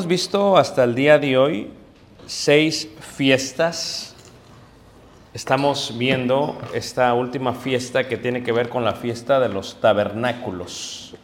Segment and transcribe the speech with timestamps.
[0.00, 1.70] Hemos visto hasta el día de hoy
[2.26, 2.88] seis
[3.18, 4.14] fiestas.
[5.34, 11.16] Estamos viendo esta última fiesta que tiene que ver con la fiesta de los tabernáculos.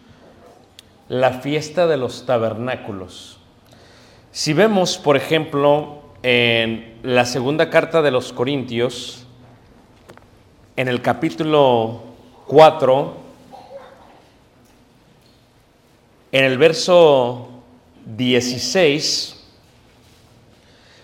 [1.09, 3.38] La fiesta de los tabernáculos.
[4.31, 9.26] Si vemos, por ejemplo, en la segunda carta de los Corintios,
[10.76, 12.03] en el capítulo
[12.47, 13.14] 4,
[16.32, 17.56] en el verso
[18.06, 19.37] 16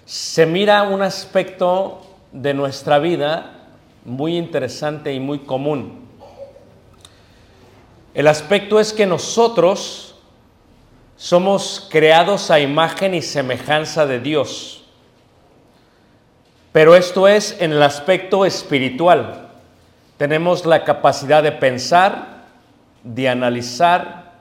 [0.04, 3.50] se mira un aspecto de nuestra vida
[4.04, 6.06] muy interesante y muy común.
[8.14, 10.14] El aspecto es que nosotros
[11.16, 14.84] somos creados a imagen y semejanza de Dios.
[16.70, 19.48] Pero esto es en el aspecto espiritual.
[20.18, 22.44] Tenemos la capacidad de pensar,
[23.02, 24.32] de analizar,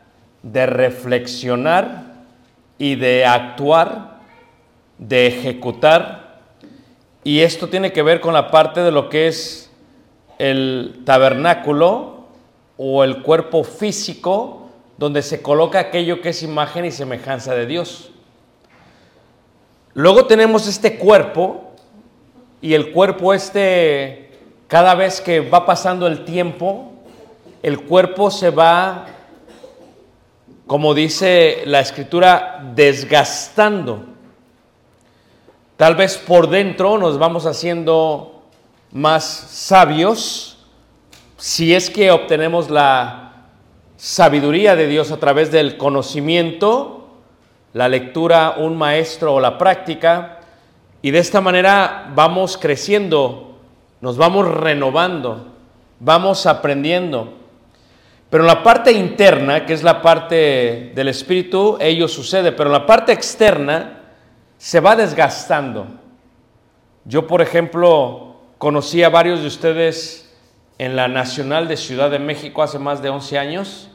[0.44, 2.11] de reflexionar
[2.82, 4.22] y de actuar,
[4.98, 6.40] de ejecutar.
[7.24, 9.72] Y esto tiene que ver con la parte de lo que es
[10.40, 12.26] el tabernáculo
[12.78, 18.10] o el cuerpo físico donde se coloca aquello que es imagen y semejanza de Dios.
[19.94, 21.74] Luego tenemos este cuerpo
[22.62, 24.32] y el cuerpo este,
[24.68, 26.94] cada vez que va pasando el tiempo,
[27.62, 29.06] el cuerpo se va
[30.68, 34.06] como dice la escritura, desgastando.
[35.78, 38.44] Tal vez por dentro nos vamos haciendo
[38.92, 40.52] más sabios
[41.38, 43.32] si es que obtenemos la
[43.98, 47.10] sabiduría de Dios a través del conocimiento,
[47.74, 50.40] la lectura, un maestro o la práctica,
[51.02, 53.58] y de esta manera vamos creciendo,
[54.02, 55.48] nos vamos renovando,
[56.00, 57.41] vamos aprendiendo.
[58.32, 62.72] Pero en la parte interna, que es la parte del espíritu, ello sucede, pero en
[62.72, 64.04] la parte externa
[64.58, 65.86] se va desgastando.
[67.04, 70.34] Yo, por ejemplo, conocí a varios de ustedes
[70.78, 73.90] en la Nacional de Ciudad de México hace más de 11 años.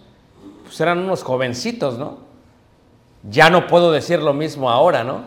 [0.65, 2.19] Pues eran unos jovencitos, ¿no?
[3.23, 5.23] Ya no puedo decir lo mismo ahora, ¿no?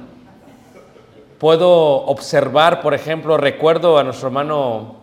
[1.39, 1.71] Puedo
[2.05, 4.97] observar, por ejemplo, recuerdo a nuestro hermano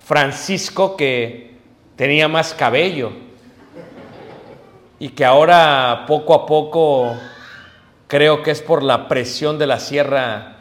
[0.00, 1.56] Francisco que
[1.96, 3.26] tenía más cabello
[4.98, 7.14] y que ahora poco a poco
[8.08, 10.56] creo que es por la presión de la sierra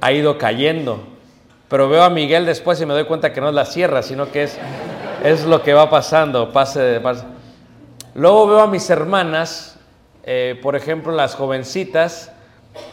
[0.00, 1.02] ha ido cayendo.
[1.68, 4.30] Pero veo a Miguel después y me doy cuenta que no es la sierra, sino
[4.30, 4.58] que es,
[5.22, 6.52] es lo que va pasando.
[6.52, 7.24] Pase, pase.
[8.14, 9.78] Luego veo a mis hermanas,
[10.24, 12.32] eh, por ejemplo, las jovencitas,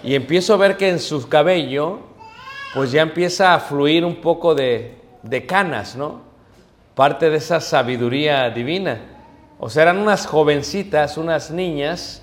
[0.03, 1.99] y empiezo a ver que en su cabello,
[2.73, 6.21] pues ya empieza a fluir un poco de, de canas, ¿no?
[6.95, 9.14] Parte de esa sabiduría divina.
[9.59, 12.21] O sea, eran unas jovencitas, unas niñas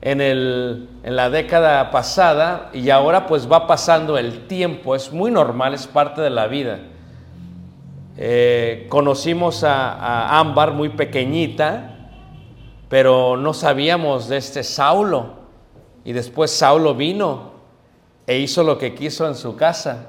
[0.00, 5.30] en, el- en la década pasada y ahora pues va pasando el tiempo, es muy
[5.30, 6.80] normal, es parte de la vida.
[8.16, 11.88] Eh, conocimos a, a Ámbar muy pequeñita,
[12.88, 15.42] pero no sabíamos de este Saulo.
[16.04, 17.52] Y después Saulo vino
[18.26, 20.08] e hizo lo que quiso en su casa.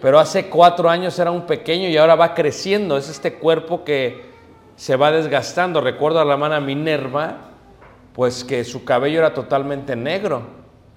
[0.00, 2.96] Pero hace cuatro años era un pequeño y ahora va creciendo.
[2.96, 4.29] Es este cuerpo que
[4.80, 5.82] se va desgastando.
[5.82, 7.36] Recuerdo a la hermana Minerva,
[8.14, 10.40] pues que su cabello era totalmente negro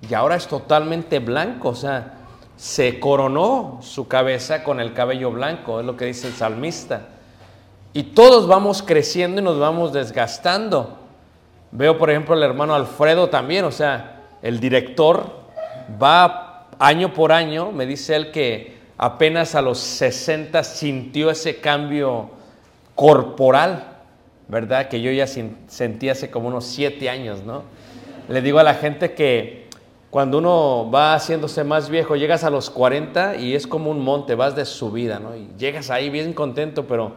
[0.09, 1.67] y ahora es totalmente blanco.
[1.67, 2.13] O sea,
[2.55, 7.07] se coronó su cabeza con el cabello blanco, es lo que dice el salmista.
[7.91, 10.99] Y todos vamos creciendo y nos vamos desgastando.
[11.73, 15.29] Veo, por ejemplo, el hermano Alfredo también, o sea, el director
[16.01, 22.41] va año por año, me dice él que apenas a los 60 sintió ese cambio
[22.95, 23.97] corporal,
[24.47, 24.87] ¿verdad?
[24.87, 27.63] Que yo ya sentí hace como unos siete años, ¿no?
[28.29, 29.67] Le digo a la gente que
[30.09, 34.35] cuando uno va haciéndose más viejo, llegas a los 40 y es como un monte,
[34.35, 35.35] vas de subida, ¿no?
[35.35, 37.13] Y llegas ahí bien contento, pero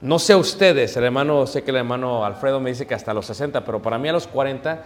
[0.00, 3.26] no sé ustedes, el hermano, sé que el hermano Alfredo me dice que hasta los
[3.26, 4.82] 60, pero para mí a los 40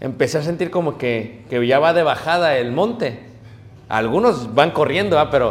[0.00, 3.18] empecé a sentir como que, que ya va de bajada el monte.
[3.88, 5.30] Algunos van corriendo, ¿ah?
[5.30, 5.50] pero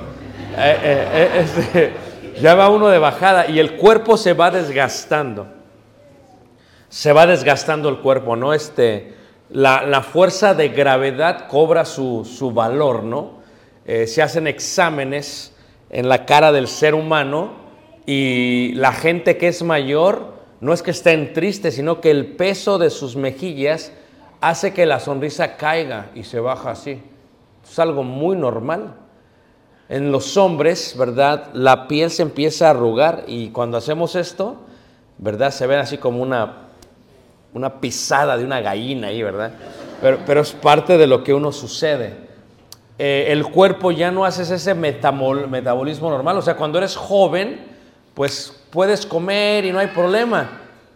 [0.57, 1.93] eh, eh, eh, este,
[2.41, 5.47] ya va uno de bajada y el cuerpo se va desgastando.
[6.89, 8.53] Se va desgastando el cuerpo, ¿no?
[8.53, 9.13] Este,
[9.49, 13.39] la, la fuerza de gravedad cobra su, su valor, ¿no?
[13.85, 15.53] Eh, se hacen exámenes
[15.89, 17.53] en la cara del ser humano
[18.05, 22.77] y la gente que es mayor no es que estén tristes, sino que el peso
[22.77, 23.91] de sus mejillas
[24.41, 27.01] hace que la sonrisa caiga y se baja así.
[27.63, 28.95] Es algo muy normal.
[29.89, 31.49] En los hombres, ¿verdad?
[31.53, 34.57] La piel se empieza a arrugar y cuando hacemos esto,
[35.17, 35.51] ¿verdad?
[35.51, 36.69] Se ven así como una,
[37.53, 39.51] una pisada de una gallina ahí, ¿verdad?
[39.99, 42.29] Pero, pero es parte de lo que uno sucede.
[43.01, 46.37] Eh, el cuerpo ya no haces ese metabolismo normal.
[46.37, 47.59] O sea, cuando eres joven,
[48.13, 50.49] pues puedes comer y no hay problema.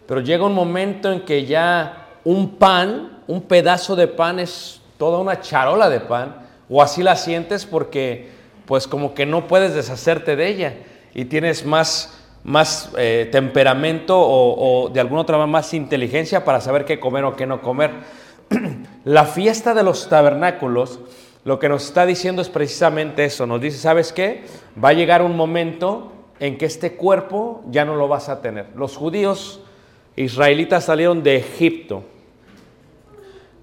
[0.06, 5.18] Pero llega un momento en que ya un pan, un pedazo de pan es toda
[5.18, 6.36] una charola de pan.
[6.70, 8.30] O así la sientes porque
[8.74, 10.74] pues como que no puedes deshacerte de ella.
[11.14, 16.60] Y tienes más, más eh, temperamento o, o de alguna otra manera más inteligencia para
[16.60, 17.92] saber qué comer o qué no comer.
[19.06, 21.00] La fiesta de los tabernáculos
[21.46, 23.46] lo que nos está diciendo es precisamente eso.
[23.46, 24.44] Nos dice, ¿sabes qué?
[24.84, 28.70] Va a llegar un momento en que este cuerpo ya no lo vas a tener.
[28.76, 29.62] Los judíos
[30.16, 32.06] israelitas salieron de Egipto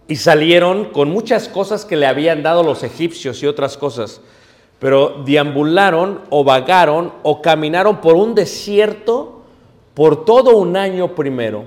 [0.06, 4.20] y salieron con muchas cosas que le habían dado los egipcios y otras cosas,
[4.80, 9.42] pero deambularon o vagaron o caminaron por un desierto
[9.94, 11.64] por todo un año primero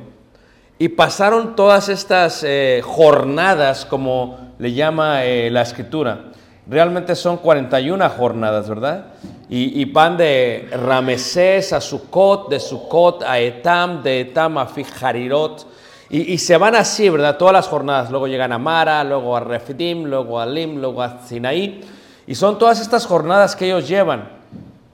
[0.80, 6.32] y pasaron todas estas eh, jornadas, como le llama eh, la escritura.
[6.68, 9.06] Realmente son 41 jornadas, ¿verdad?
[9.50, 15.68] Y, y van de Ramesés a Sucot, de Sucot a Etam, de Etam a Fijarirot.
[16.10, 17.38] Y, y se van así, ¿verdad?
[17.38, 18.10] Todas las jornadas.
[18.10, 21.82] Luego llegan a Mara, luego a Refidim, luego a Lim, luego a Sinaí.
[22.26, 24.30] Y son todas estas jornadas que ellos llevan.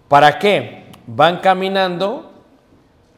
[0.07, 0.85] ¿Para qué?
[1.05, 2.31] Van caminando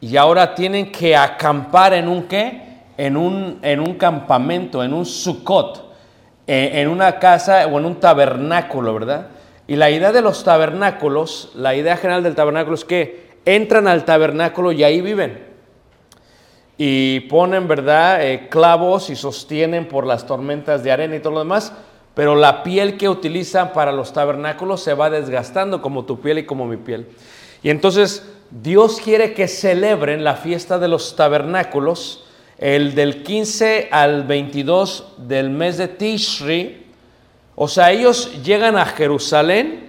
[0.00, 2.62] y ahora tienen que acampar en un qué?
[2.98, 5.94] En un, en un campamento, en un sukkot,
[6.46, 9.28] en, en una casa o en un tabernáculo, ¿verdad?
[9.66, 14.04] Y la idea de los tabernáculos, la idea general del tabernáculo es que entran al
[14.04, 15.50] tabernáculo y ahí viven.
[16.76, 21.38] Y ponen, ¿verdad?, Eh, clavos y sostienen por las tormentas de arena y todo lo
[21.38, 21.72] demás,
[22.14, 26.44] pero la piel que utilizan para los tabernáculos se va desgastando como tu piel y
[26.44, 27.08] como mi piel.
[27.62, 32.24] Y entonces Dios quiere que celebren la fiesta de los tabernáculos
[32.58, 36.86] el del 15 al 22 del mes de Tishri.
[37.54, 39.88] O sea, ellos llegan a Jerusalén,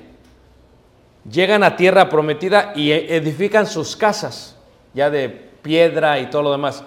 [1.30, 4.56] llegan a tierra prometida y e- edifican sus casas,
[4.94, 6.84] ya de piedra y todo lo demás.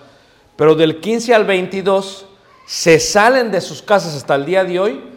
[0.56, 2.26] Pero del 15 al 22
[2.66, 5.15] se salen de sus casas hasta el día de hoy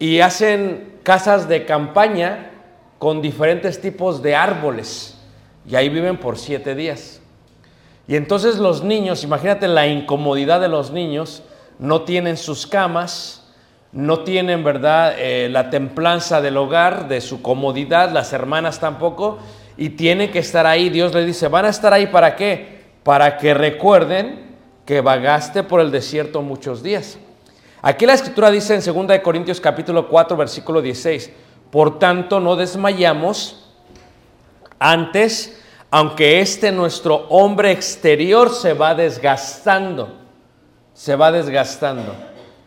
[0.00, 2.50] y hacen casas de campaña
[2.98, 5.16] con diferentes tipos de árboles.
[5.68, 7.20] Y ahí viven por siete días.
[8.08, 11.44] Y entonces los niños, imagínate la incomodidad de los niños,
[11.78, 13.46] no tienen sus camas,
[13.92, 19.38] no tienen, ¿verdad?, eh, la templanza del hogar, de su comodidad, las hermanas tampoco,
[19.76, 20.88] y tienen que estar ahí.
[20.88, 22.80] Dios les dice, ¿van a estar ahí para qué?
[23.02, 27.18] Para que recuerden que vagaste por el desierto muchos días.
[27.82, 31.30] Aquí la escritura dice en 2 de Corintios capítulo 4 versículo 16,
[31.70, 33.70] por tanto no desmayamos,
[34.78, 35.58] antes
[35.90, 40.14] aunque este nuestro hombre exterior se va desgastando,
[40.94, 42.14] se va desgastando.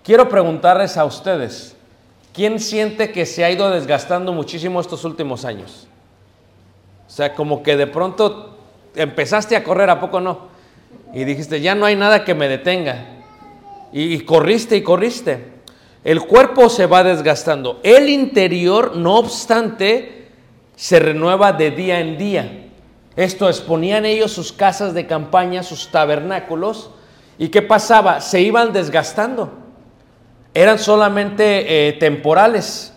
[0.03, 1.77] Quiero preguntarles a ustedes,
[2.33, 5.87] ¿quién siente que se ha ido desgastando muchísimo estos últimos años?
[7.07, 8.57] O sea, como que de pronto
[8.95, 10.47] empezaste a correr, ¿a poco no?
[11.13, 13.12] Y dijiste, ya no hay nada que me detenga.
[13.93, 15.53] Y, corriste y corriste.
[16.03, 17.79] El cuerpo se va desgastando.
[17.83, 20.29] El interior, no obstante,
[20.75, 22.69] se renueva de día en día.
[23.15, 26.89] Esto es, ponían ellos sus casas de campaña, sus tabernáculos,
[27.37, 28.19] y ¿qué pasaba?
[28.19, 29.51] Se iban desgastando.
[30.55, 32.93] Eran solamente eh, temporales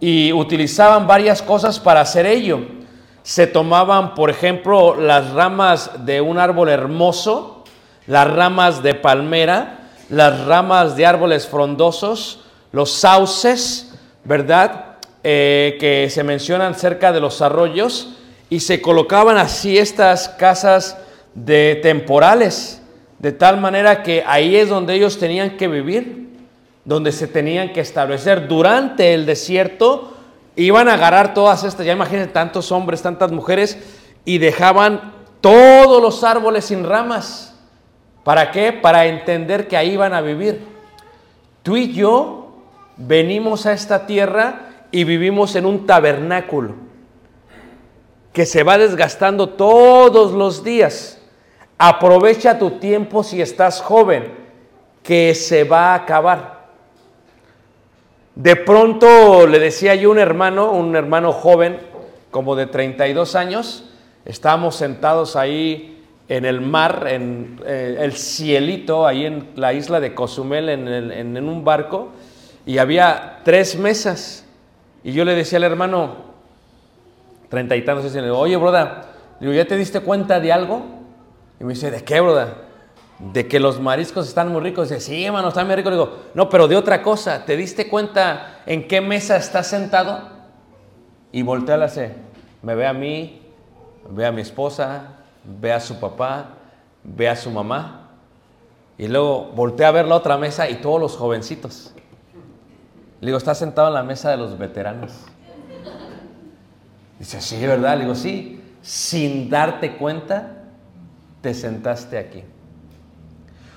[0.00, 2.60] y utilizaban varias cosas para hacer ello.
[3.22, 7.64] Se tomaban, por ejemplo, las ramas de un árbol hermoso,
[8.06, 12.40] las ramas de palmera, las ramas de árboles frondosos,
[12.72, 13.92] los sauces,
[14.24, 14.96] ¿verdad?
[15.22, 18.14] Eh, que se mencionan cerca de los arroyos,
[18.50, 20.96] y se colocaban así estas casas
[21.34, 22.80] de temporales,
[23.18, 26.28] de tal manera que ahí es donde ellos tenían que vivir,
[26.84, 28.48] donde se tenían que establecer.
[28.48, 30.14] Durante el desierto
[30.56, 33.78] iban a agarrar todas estas, ya imagínense tantos hombres, tantas mujeres,
[34.24, 37.54] y dejaban todos los árboles sin ramas.
[38.28, 38.74] ¿Para qué?
[38.74, 40.60] Para entender que ahí iban a vivir.
[41.62, 42.58] Tú y yo
[42.98, 46.74] venimos a esta tierra y vivimos en un tabernáculo
[48.34, 51.22] que se va desgastando todos los días.
[51.78, 54.30] Aprovecha tu tiempo si estás joven,
[55.02, 56.66] que se va a acabar.
[58.34, 61.80] De pronto le decía yo a un hermano, un hermano joven,
[62.30, 63.90] como de 32 años,
[64.26, 65.97] estábamos sentados ahí
[66.28, 71.48] en el mar, en eh, el cielito, ahí en la isla de Cozumel, en, en-
[71.48, 72.10] un barco,
[72.66, 74.44] y había tres mesas.
[75.02, 76.16] Y yo le decía al hermano,
[77.48, 79.06] treinta y tantos, y le digo, oye, broda,
[79.40, 80.82] digo, ¿ya te diste cuenta de algo?
[81.60, 82.64] Y me dice, ¿de qué, broda?
[83.18, 84.90] De que los mariscos están muy ricos.
[84.90, 85.90] Dice, sí, hermano, están muy ricos.
[85.90, 87.44] Le digo, no, pero de otra cosa.
[87.44, 90.28] ¿Te diste cuenta en qué mesa estás sentado?
[91.32, 91.90] Y voltea a la.
[92.62, 93.42] Me ve a mí,
[94.10, 95.17] ve a mi esposa,
[95.60, 96.50] ve a su papá,
[97.02, 98.10] ve a su mamá.
[98.98, 101.92] Y luego voltea a ver la otra mesa y todos los jovencitos.
[103.20, 105.12] Le digo, está sentado en la mesa de los veteranos.
[107.18, 107.96] Dice, sí, ¿verdad?
[107.96, 108.60] Le digo, sí.
[108.82, 110.64] Sin darte cuenta,
[111.40, 112.44] te sentaste aquí.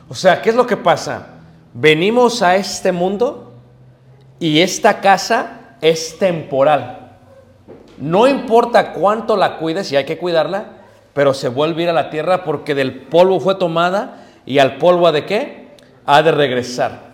[0.10, 1.28] O sea, ¿qué es lo que pasa?
[1.74, 3.54] Venimos a este mundo
[4.40, 7.18] y esta casa es temporal.
[7.98, 10.81] No importa cuánto la cuides, y hay que cuidarla,
[11.14, 14.78] pero se vuelve a ir a la tierra porque del polvo fue tomada y al
[14.78, 15.68] polvo ¿ha de qué?
[16.06, 17.12] Ha de regresar.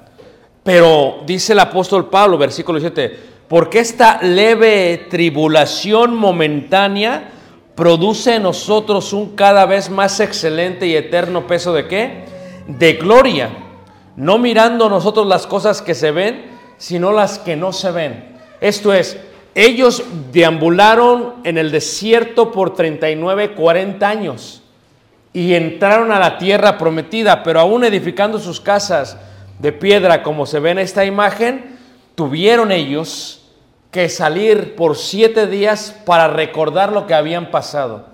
[0.63, 7.31] Pero dice el apóstol Pablo, versículo 7, porque esta leve tribulación momentánea
[7.75, 12.25] produce en nosotros un cada vez más excelente y eterno peso de qué?
[12.67, 13.49] De gloria,
[14.15, 16.45] no mirando nosotros las cosas que se ven,
[16.77, 18.37] sino las que no se ven.
[18.59, 19.17] Esto es,
[19.57, 24.61] ellos deambularon en el desierto por 39, 40 años
[25.33, 29.17] y entraron a la tierra prometida, pero aún edificando sus casas
[29.57, 31.75] de piedra, como se ve en esta imagen,
[32.13, 33.49] tuvieron ellos
[33.89, 38.09] que salir por siete días para recordar lo que habían pasado.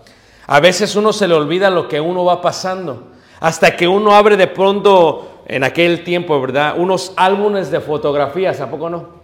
[0.47, 4.37] A veces uno se le olvida lo que uno va pasando, hasta que uno abre
[4.37, 6.75] de pronto, en aquel tiempo, ¿verdad?
[6.77, 9.22] Unos álbumes de fotografías, ¿a poco no?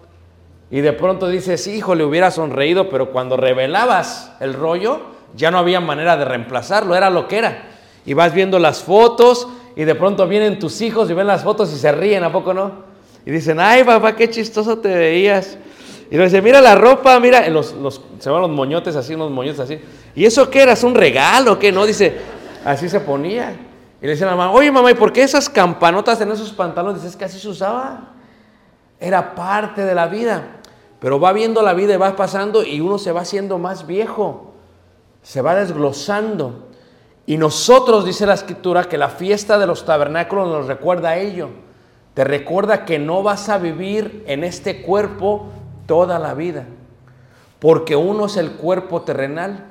[0.71, 5.01] Y de pronto dices, hijo, le hubiera sonreído, pero cuando revelabas el rollo,
[5.35, 7.69] ya no había manera de reemplazarlo, era lo que era.
[8.05, 11.73] Y vas viendo las fotos y de pronto vienen tus hijos y ven las fotos
[11.73, 12.89] y se ríen, ¿a poco no?
[13.25, 15.57] Y dicen, ay papá, qué chistoso te veías.
[16.11, 17.75] Y le dice, mira la ropa, mira, los,
[18.19, 19.79] se van los moñotes así, unos moñotes así.
[20.15, 20.73] ¿Y eso qué era?
[20.73, 21.71] ¿Es un regalo qué?
[21.71, 22.17] No, dice,
[22.65, 23.55] así se ponía.
[24.01, 26.51] Y le dice a la mamá, oye mamá, ¿y por qué esas campanotas en esos
[26.51, 27.01] pantalones?
[27.01, 28.13] Dice, es que así se usaba.
[28.99, 30.58] Era parte de la vida.
[30.99, 34.53] Pero va viendo la vida y va pasando y uno se va haciendo más viejo.
[35.23, 36.67] Se va desglosando.
[37.25, 41.49] Y nosotros, dice la escritura, que la fiesta de los tabernáculos nos recuerda a ello.
[42.13, 45.45] Te recuerda que no vas a vivir en este cuerpo
[45.85, 46.65] toda la vida.
[47.59, 49.67] Porque uno es el cuerpo terrenal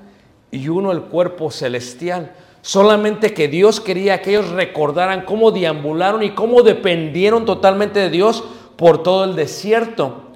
[0.50, 2.32] y uno el cuerpo celestial.
[2.62, 8.44] Solamente que Dios quería que ellos recordaran cómo deambularon y cómo dependieron totalmente de Dios
[8.76, 10.27] por todo el desierto.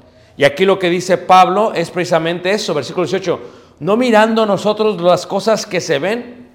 [0.42, 3.40] Y aquí lo que dice Pablo es precisamente eso, versículo 18.
[3.78, 6.48] No mirando nosotros las cosas que se ven,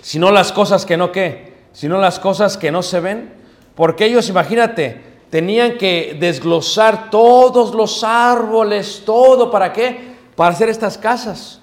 [0.00, 3.34] sino las cosas que no qué, sino las cosas que no se ven.
[3.74, 10.14] Porque ellos, imagínate, tenían que desglosar todos los árboles, todo, ¿para qué?
[10.34, 11.60] Para hacer estas casas.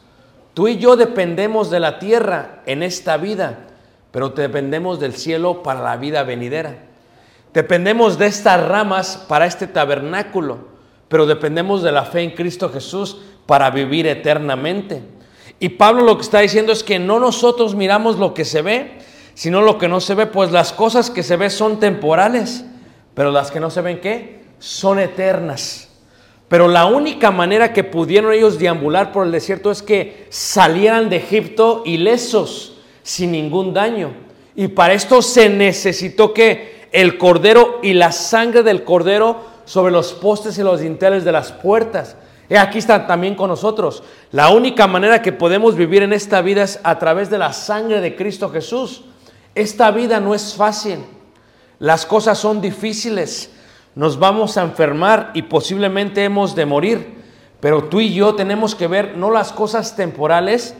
[0.54, 3.66] Tú y yo dependemos de la tierra en esta vida,
[4.12, 6.78] pero dependemos del cielo para la vida venidera.
[7.56, 10.77] Dependemos de estas ramas para este tabernáculo,
[11.08, 15.02] pero dependemos de la fe en Cristo Jesús para vivir eternamente.
[15.60, 19.00] Y Pablo lo que está diciendo es que no nosotros miramos lo que se ve,
[19.34, 22.66] sino lo que no se ve, pues las cosas que se ve son temporales,
[23.14, 24.42] pero las que no se ven qué?
[24.60, 25.88] Son eternas.
[26.48, 31.18] Pero la única manera que pudieron ellos deambular por el desierto es que salieran de
[31.18, 34.12] Egipto ilesos, sin ningún daño.
[34.56, 40.14] Y para esto se necesitó que el cordero y la sangre del cordero sobre los
[40.14, 42.16] postes y los dinteles de las puertas.
[42.50, 44.02] Y aquí está también con nosotros.
[44.32, 48.00] La única manera que podemos vivir en esta vida es a través de la sangre
[48.00, 49.04] de Cristo Jesús.
[49.54, 51.00] Esta vida no es fácil.
[51.80, 53.52] Las cosas son difíciles.
[53.94, 57.18] Nos vamos a enfermar y posiblemente hemos de morir.
[57.60, 60.76] Pero tú y yo tenemos que ver no las cosas temporales,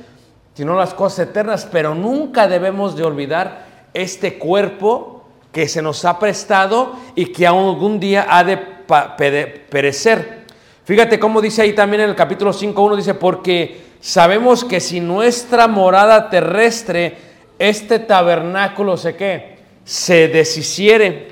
[0.54, 1.68] sino las cosas eternas.
[1.70, 8.00] Pero nunca debemos de olvidar este cuerpo que se nos ha prestado y que algún
[8.00, 10.46] día ha de perecer.
[10.84, 15.68] Fíjate cómo dice ahí también en el capítulo 5.1, dice, porque sabemos que si nuestra
[15.68, 17.18] morada terrestre,
[17.60, 21.30] este tabernáculo se qué, se deshiciere.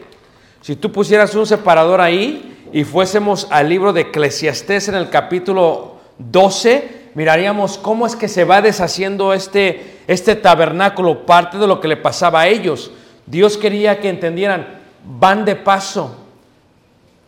[0.61, 5.97] Si tú pusieras un separador ahí y fuésemos al libro de Eclesiastés en el capítulo
[6.17, 11.87] 12, miraríamos cómo es que se va deshaciendo este, este tabernáculo, parte de lo que
[11.87, 12.91] le pasaba a ellos.
[13.25, 16.24] Dios quería que entendieran, van de paso,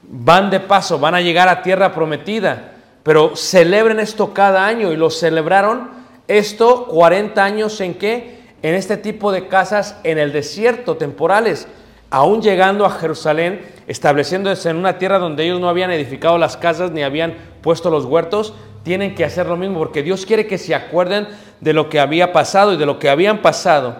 [0.07, 2.73] van de paso, van a llegar a tierra prometida,
[3.03, 5.89] pero celebren esto cada año y lo celebraron
[6.27, 8.37] esto 40 años en qué?
[8.61, 11.67] En este tipo de casas en el desierto, temporales,
[12.09, 16.91] aún llegando a Jerusalén, estableciéndose en una tierra donde ellos no habían edificado las casas
[16.91, 20.73] ni habían puesto los huertos, tienen que hacer lo mismo porque Dios quiere que se
[20.75, 21.27] acuerden
[21.61, 23.97] de lo que había pasado y de lo que habían pasado.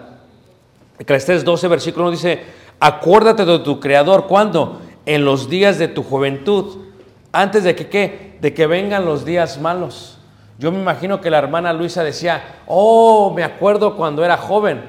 [0.98, 2.42] Eclesiastés 12, versículo 1 dice,
[2.80, 4.80] acuérdate de tu Creador, ¿cuándo?
[5.08, 6.84] En los días de tu juventud,
[7.32, 8.36] antes de que, ¿qué?
[8.42, 10.18] De que vengan los días malos.
[10.58, 14.82] Yo me imagino que la hermana Luisa decía, oh, me acuerdo cuando era joven,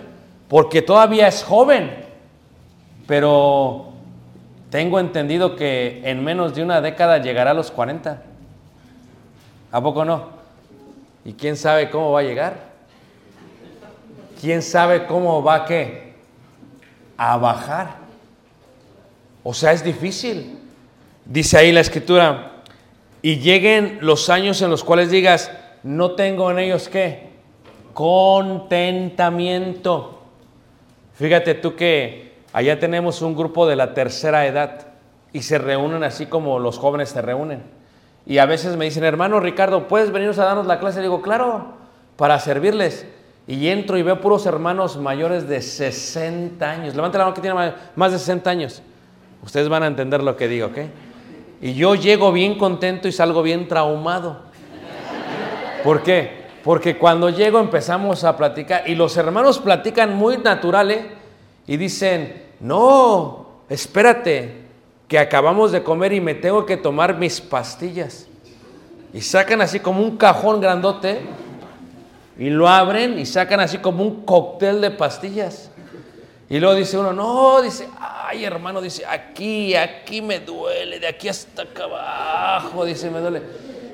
[0.50, 2.04] porque todavía es joven,
[3.08, 3.94] pero
[4.70, 8.22] tengo entendido que en menos de una década llegará a los 40.
[9.72, 10.28] ¿A poco no?
[11.24, 12.56] ¿Y quién sabe cómo va a llegar?
[14.42, 16.14] ¿Quién sabe cómo va a qué?
[17.16, 17.99] A bajar.
[19.50, 20.60] O sea, es difícil.
[21.26, 22.52] Dice ahí la escritura,
[23.24, 27.32] y lleguen los años en los cuales digas, no tengo en ellos qué?
[27.96, 30.22] Contentamiento.
[31.16, 34.86] Fíjate tú que allá tenemos un grupo de la tercera edad
[35.34, 37.64] y se reúnen así como los jóvenes se reúnen.
[38.28, 41.00] Y a veces me dicen, hermano Ricardo, ¿puedes venirnos a darnos la clase?
[41.00, 41.74] Y digo, claro,
[42.18, 43.08] para servirles.
[43.48, 46.94] Y entro y veo puros hermanos mayores de 60 años.
[46.94, 48.84] Levanta la mano que tiene más de 60 años.
[49.44, 50.78] Ustedes van a entender lo que digo, ¿ok?
[51.62, 54.42] Y yo llego bien contento y salgo bien traumado.
[55.84, 56.40] ¿Por qué?
[56.64, 61.12] Porque cuando llego empezamos a platicar y los hermanos platican muy natural ¿eh?
[61.68, 64.64] y dicen, no, espérate,
[65.08, 68.28] que acabamos de comer y me tengo que tomar mis pastillas.
[69.14, 71.22] Y sacan así como un cajón grandote
[72.38, 75.72] y lo abren y sacan así como un cóctel de pastillas.
[76.50, 77.88] Y luego dice uno, no, dice,
[78.30, 83.42] ay hermano, dice, aquí, aquí me duele, de aquí hasta acá abajo, dice, me duele.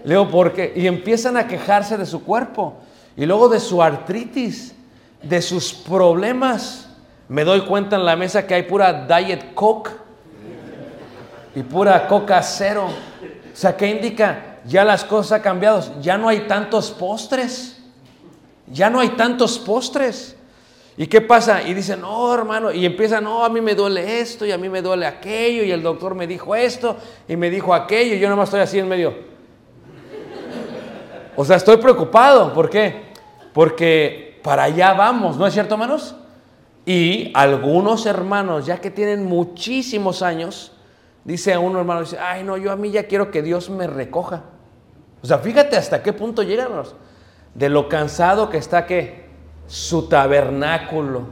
[0.04, 0.74] Leo, ¿por qué?
[0.76, 2.76] Y empiezan a quejarse de su cuerpo
[3.16, 4.76] y luego de su artritis,
[5.24, 6.90] de sus problemas.
[7.30, 9.92] Me doy cuenta en la mesa que hay pura Diet Coke
[11.56, 12.88] y pura Coca cero.
[12.88, 14.58] O sea, ¿qué indica?
[14.66, 17.82] Ya las cosas han cambiado, ya no hay tantos postres,
[18.68, 20.35] ya no hay tantos postres.
[20.98, 21.62] ¿Y qué pasa?
[21.64, 24.70] Y dicen, no, hermano, y empiezan, no, a mí me duele esto y a mí
[24.70, 26.96] me duele aquello, y el doctor me dijo esto
[27.28, 29.14] y me dijo aquello, y yo más estoy así en medio.
[31.36, 32.54] O sea, estoy preocupado.
[32.54, 33.04] ¿Por qué?
[33.52, 36.16] Porque para allá vamos, ¿no es cierto, hermanos?
[36.86, 40.72] Y algunos hermanos, ya que tienen muchísimos años,
[41.26, 43.88] dice a uno hermano, dice, ay, no, yo a mí ya quiero que Dios me
[43.88, 44.44] recoja.
[45.22, 46.96] O sea, fíjate hasta qué punto llegan, hermanos.
[47.54, 49.25] De lo cansado que está, ¿qué?
[49.68, 51.24] Su tabernáculo.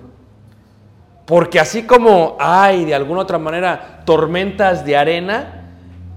[1.26, 5.64] Porque así como hay de alguna otra manera tormentas de arena,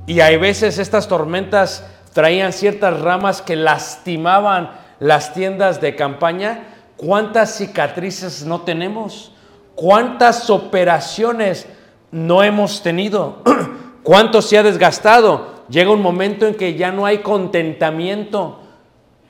[0.07, 6.65] y hay veces estas tormentas traían ciertas ramas que lastimaban las tiendas de campaña,
[6.97, 9.33] ¿cuántas cicatrices no tenemos?
[9.75, 11.67] ¿Cuántas operaciones
[12.11, 13.43] no hemos tenido?
[14.03, 15.57] ¿Cuánto se ha desgastado?
[15.69, 18.61] Llega un momento en que ya no hay contentamiento.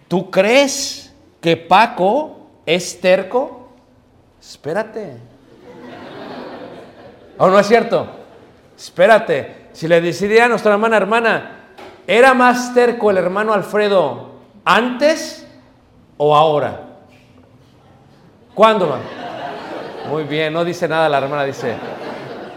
[0.07, 2.36] ¿Tú crees que Paco
[2.67, 3.69] es terco,
[4.41, 5.17] espérate.
[7.39, 8.09] ¿O no es cierto?
[8.77, 9.69] Espérate.
[9.73, 11.51] Si le decidiera a nuestra hermana, hermana,
[12.07, 14.31] ¿era más terco el hermano Alfredo
[14.65, 15.47] antes
[16.17, 16.83] o ahora?
[18.55, 18.99] ¿Cuándo?
[20.11, 21.77] Muy bien, no dice nada la hermana, dice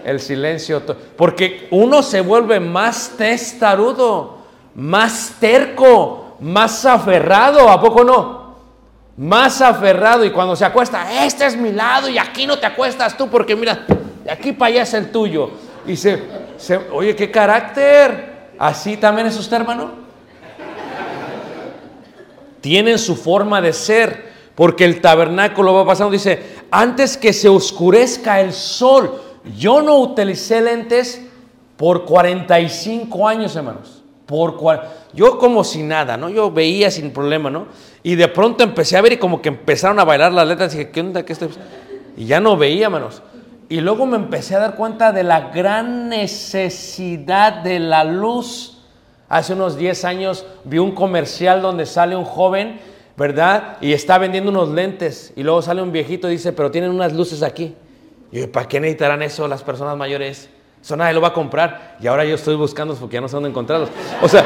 [0.05, 0.81] el silencio.
[1.17, 4.37] Porque uno se vuelve más testarudo,
[4.75, 8.38] más terco, más aferrado, ¿a poco no?
[9.19, 13.17] Más aferrado y cuando se acuesta, este es mi lado y aquí no te acuestas
[13.17, 13.85] tú porque mira,
[14.23, 15.51] de aquí para allá es el tuyo.
[15.85, 16.23] Y se,
[16.57, 18.51] se- oye, qué carácter.
[18.57, 19.91] ¿Así también es usted, hermano?
[22.61, 28.39] Tienen su forma de ser, porque el tabernáculo va pasando, dice, antes que se oscurezca
[28.41, 29.21] el sol,
[29.57, 31.21] yo no utilicé lentes
[31.77, 34.01] por 45 años, hermanos.
[34.25, 36.29] Por cua- yo como si nada, ¿no?
[36.29, 37.67] Yo veía sin problema, ¿no?
[38.03, 40.77] Y de pronto empecé a ver y como que empezaron a bailar las letras y
[40.77, 41.23] dije, ¿qué onda?
[41.23, 41.49] ¿Qué estoy?
[42.15, 43.21] Y ya no veía, hermanos.
[43.69, 48.83] Y luego me empecé a dar cuenta de la gran necesidad de la luz.
[49.27, 52.79] Hace unos 10 años vi un comercial donde sale un joven,
[53.15, 53.77] ¿verdad?
[53.81, 55.33] Y está vendiendo unos lentes.
[55.35, 57.75] Y luego sale un viejito y dice, pero tienen unas luces aquí.
[58.31, 60.49] Y yo, ¿para qué necesitarán eso las personas mayores?
[60.81, 61.97] Eso nadie lo va a comprar.
[61.99, 63.89] Y ahora yo estoy buscando porque ya no sé dónde encontrarlos.
[64.21, 64.45] O sea,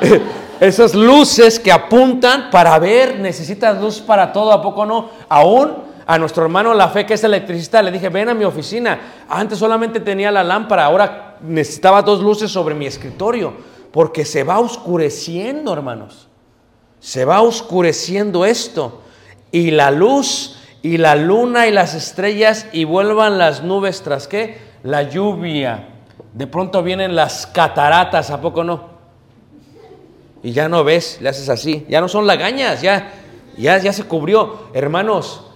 [0.60, 5.10] esas luces que apuntan para ver, necesitas luz para todo, ¿a poco no?
[5.28, 8.98] Aún a nuestro hermano La Fe, que es electricista, le dije, ven a mi oficina.
[9.28, 13.54] Antes solamente tenía la lámpara, ahora necesitaba dos luces sobre mi escritorio,
[13.92, 16.28] porque se va oscureciendo, hermanos.
[16.98, 19.02] Se va oscureciendo esto.
[19.52, 24.69] Y la luz y la luna y las estrellas y vuelvan las nubes tras qué?
[24.82, 25.88] La lluvia.
[26.32, 28.90] De pronto vienen las cataratas, ¿a poco no?
[30.42, 31.86] Y ya no ves, le haces así.
[31.88, 33.12] Ya no son lagañas, ya,
[33.56, 34.68] ya, ya se cubrió.
[34.72, 35.50] Hermanos,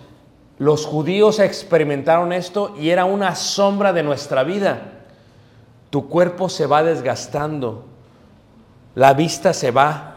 [0.58, 4.92] los judíos experimentaron esto y era una sombra de nuestra vida.
[5.90, 7.84] Tu cuerpo se va desgastando,
[8.94, 10.10] la vista se va.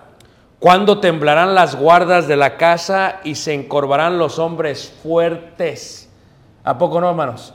[0.60, 6.10] Cuando temblarán las guardas de la casa y se encorvarán los hombres fuertes.
[6.63, 7.54] ¿A poco no, hermanos?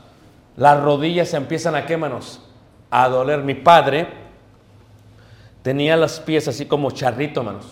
[0.57, 2.39] Las rodillas empiezan a qué, hermanos?
[2.91, 3.39] A doler.
[3.43, 4.07] Mi padre
[5.61, 7.65] tenía los pies así como charrito, hermanos.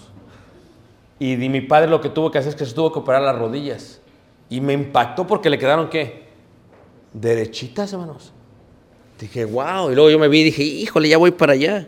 [1.20, 3.22] Y di- mi padre lo que tuvo que hacer es que se tuvo que operar
[3.22, 4.02] las rodillas.
[4.50, 6.24] Y me impactó porque le quedaron qué?
[7.13, 8.34] Derechitas, hermanos.
[9.20, 9.91] Dije, wow.
[9.91, 11.88] Y luego yo me vi y dije, híjole, ya voy para allá.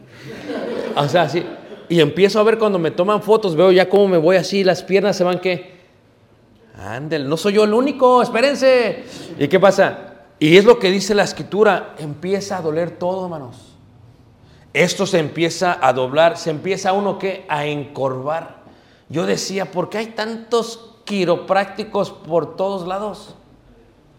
[0.96, 1.44] O sea, así.
[1.90, 4.84] Y empiezo a ver cuando me toman fotos, veo ya cómo me voy así, las
[4.84, 5.74] piernas se van qué.
[6.78, 9.04] Ándale, no soy yo el único, espérense.
[9.40, 10.13] ¿Y qué pasa?
[10.40, 13.74] Y es lo que dice la escritura, empieza a doler todo, hermanos.
[14.74, 18.64] Esto se empieza a doblar, se empieza uno a encorvar.
[19.08, 23.36] Yo decía, ¿por qué hay tantos quiroprácticos por todos lados?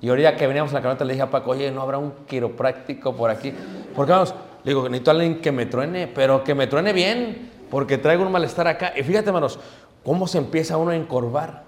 [0.00, 2.12] Y ahorita que veníamos en la camioneta le dije a Paco, oye, ¿no habrá un
[2.26, 3.52] quiropráctico por aquí?
[3.96, 7.50] Porque vamos, le digo, necesito a alguien que me truene, pero que me truene bien,
[7.70, 8.92] porque traigo un malestar acá.
[8.96, 9.58] Y fíjate, hermanos,
[10.04, 11.63] cómo se empieza uno a encorvar.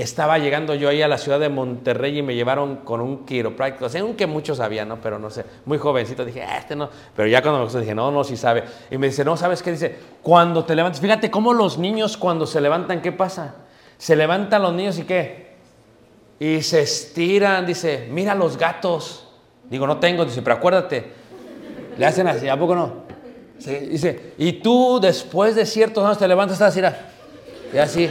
[0.00, 3.86] Estaba llegando yo ahí a la ciudad de Monterrey y me llevaron con un quiropráctico,
[3.90, 4.96] según que muchos sabían, ¿no?
[4.98, 6.88] Pero no sé, muy jovencito, dije, "Ah, este no.
[7.14, 8.64] Pero ya cuando me gustó dije, no, no, sí sabe.
[8.90, 9.72] Y me dice, no, ¿sabes qué?
[9.72, 13.56] Dice, cuando te levantas, fíjate cómo los niños cuando se levantan, ¿qué pasa?
[13.98, 15.50] Se levantan los niños y ¿qué?
[16.38, 19.26] Y se estiran, dice, mira los gatos.
[19.68, 21.12] Digo, no tengo, dice, pero acuérdate,
[21.98, 22.92] le hacen así, ¿a poco no?
[23.58, 27.10] Dice, y tú después de ciertos años te levantas así, mira,
[27.74, 28.10] y así.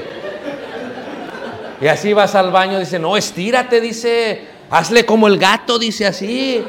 [1.81, 6.63] Y así vas al baño, dice, no, estírate, dice, hazle como el gato, dice así.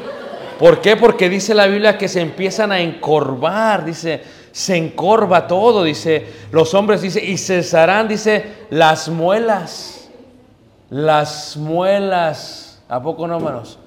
[0.57, 0.95] ¿Por qué?
[0.95, 4.21] Porque dice la Biblia que se empiezan a encorvar, dice,
[4.51, 10.09] se encorva todo, dice, los hombres, dice, y cesarán, dice, las muelas,
[10.89, 13.79] las muelas, ¿a poco no, hermanos?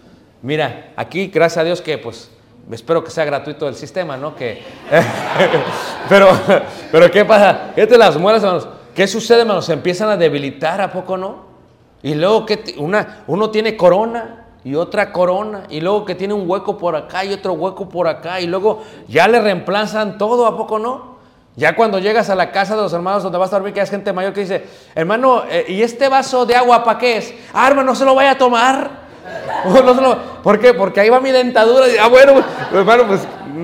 [0.43, 2.31] Mira, aquí, gracias a Dios que, pues,
[2.71, 4.35] espero que sea gratuito el sistema, ¿no?
[4.35, 4.63] Que,
[6.09, 6.29] pero,
[6.91, 7.71] pero, ¿qué pasa?
[7.75, 8.69] Fíjate las muelas, hermanos.
[8.94, 9.66] ¿Qué sucede, hermanos?
[9.66, 11.54] Se empiezan a debilitar, ¿a poco no?
[12.02, 16.48] Y luego que una, uno tiene corona y otra corona, y luego que tiene un
[16.48, 20.57] hueco por acá y otro hueco por acá, y luego ya le reemplazan todo, ¿a
[20.57, 21.14] poco no?
[21.57, 23.87] Ya cuando llegas a la casa de los hermanos donde vas a dormir, que hay
[23.87, 27.35] gente mayor que dice, hermano, eh, ¿y este vaso de agua para qué es?
[27.52, 29.04] Ah, hermano, no se lo vaya a tomar.
[30.42, 30.74] ¿Por qué?
[30.74, 31.87] Porque ahí va mi dentadura.
[32.00, 33.20] Ah, bueno, pues, hermano, pues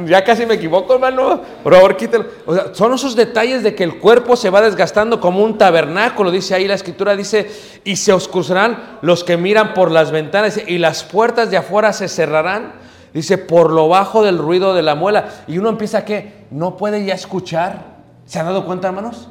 [0.07, 1.41] ya casi me equivoco, hermano.
[1.63, 2.27] Por favor, quítelo.
[2.47, 6.31] O sea, son esos detalles de que el cuerpo se va desgastando como un tabernáculo,
[6.31, 7.51] dice ahí la escritura, dice,
[7.85, 12.09] y se oscurecerán los que miran por las ventanas y las puertas de afuera se
[12.09, 12.73] cerrarán.
[13.13, 15.29] Dice, por lo bajo del ruido de la muela.
[15.49, 17.97] Y uno empieza que no puede ya escuchar.
[18.25, 19.29] ¿Se han dado cuenta, hermanos?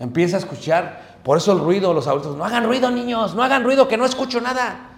[0.00, 1.16] Empieza a escuchar.
[1.22, 4.04] Por eso el ruido, los adultos, no hagan ruido niños, no hagan ruido, que no
[4.04, 4.95] escucho nada.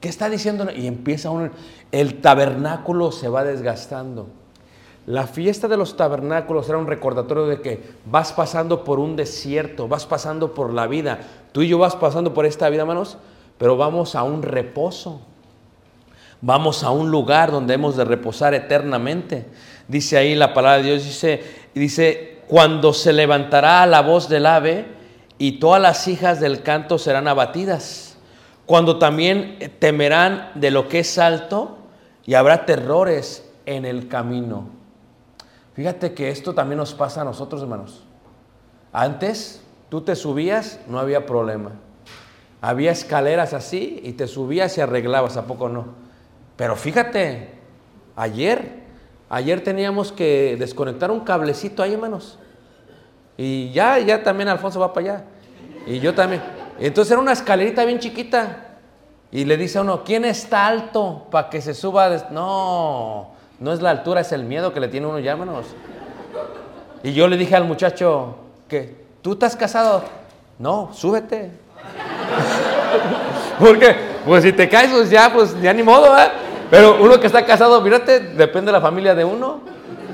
[0.00, 0.68] ¿Qué está diciendo?
[0.74, 1.50] Y empieza uno,
[1.90, 4.28] el tabernáculo se va desgastando.
[5.06, 9.88] La fiesta de los tabernáculos era un recordatorio de que vas pasando por un desierto,
[9.88, 11.20] vas pasando por la vida.
[11.52, 13.16] Tú y yo vas pasando por esta vida, hermanos,
[13.56, 15.20] pero vamos a un reposo.
[16.40, 19.46] Vamos a un lugar donde hemos de reposar eternamente.
[19.88, 21.42] Dice ahí la palabra de Dios, dice,
[21.74, 24.86] dice, cuando se levantará la voz del ave
[25.38, 28.07] y todas las hijas del canto serán abatidas.
[28.68, 31.78] Cuando también temerán de lo que es alto
[32.26, 34.68] y habrá terrores en el camino.
[35.72, 38.04] Fíjate que esto también nos pasa a nosotros, hermanos.
[38.92, 41.70] Antes tú te subías, no había problema.
[42.60, 45.86] Había escaleras así y te subías y arreglabas, ¿a poco no?
[46.58, 47.54] Pero fíjate,
[48.16, 48.80] ayer,
[49.30, 52.38] ayer teníamos que desconectar un cablecito ahí, hermanos.
[53.38, 55.24] Y ya, ya también Alfonso va para allá.
[55.86, 56.57] Y yo también.
[56.78, 58.64] Entonces era una escalerita bien chiquita.
[59.30, 62.08] Y le dice a uno, ¿quién está alto para que se suba?
[62.30, 65.66] No, no es la altura, es el miedo que le tiene uno, llámanos.
[67.02, 68.36] Y yo le dije al muchacho
[68.68, 70.02] que, ¿tú estás casado?
[70.58, 71.50] No, súbete.
[73.58, 76.14] Porque, pues si te caes, pues ya, pues ya ni modo.
[76.70, 79.60] Pero uno que está casado, mírate, depende de la familia de uno.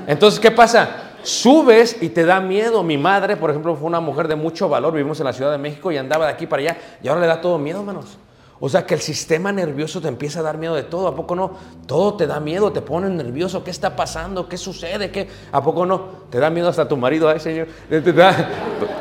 [0.07, 1.04] Entonces, ¿qué pasa?
[1.25, 2.83] Subes y te da miedo.
[2.83, 4.93] Mi madre, por ejemplo, fue una mujer de mucho valor.
[4.93, 6.77] Vivimos en la Ciudad de México y andaba de aquí para allá.
[7.01, 8.17] Y ahora le da todo miedo, hermanos.
[8.59, 11.35] O sea que el sistema nervioso te empieza a dar miedo de todo, ¿a poco
[11.35, 11.53] no?
[11.87, 14.47] Todo te da miedo, te pone nervioso, ¿qué está pasando?
[14.47, 15.11] ¿Qué sucede?
[15.11, 15.27] ¿Qué?
[15.51, 16.05] ¿A poco no?
[16.29, 17.67] Te da miedo hasta tu marido, ay señor.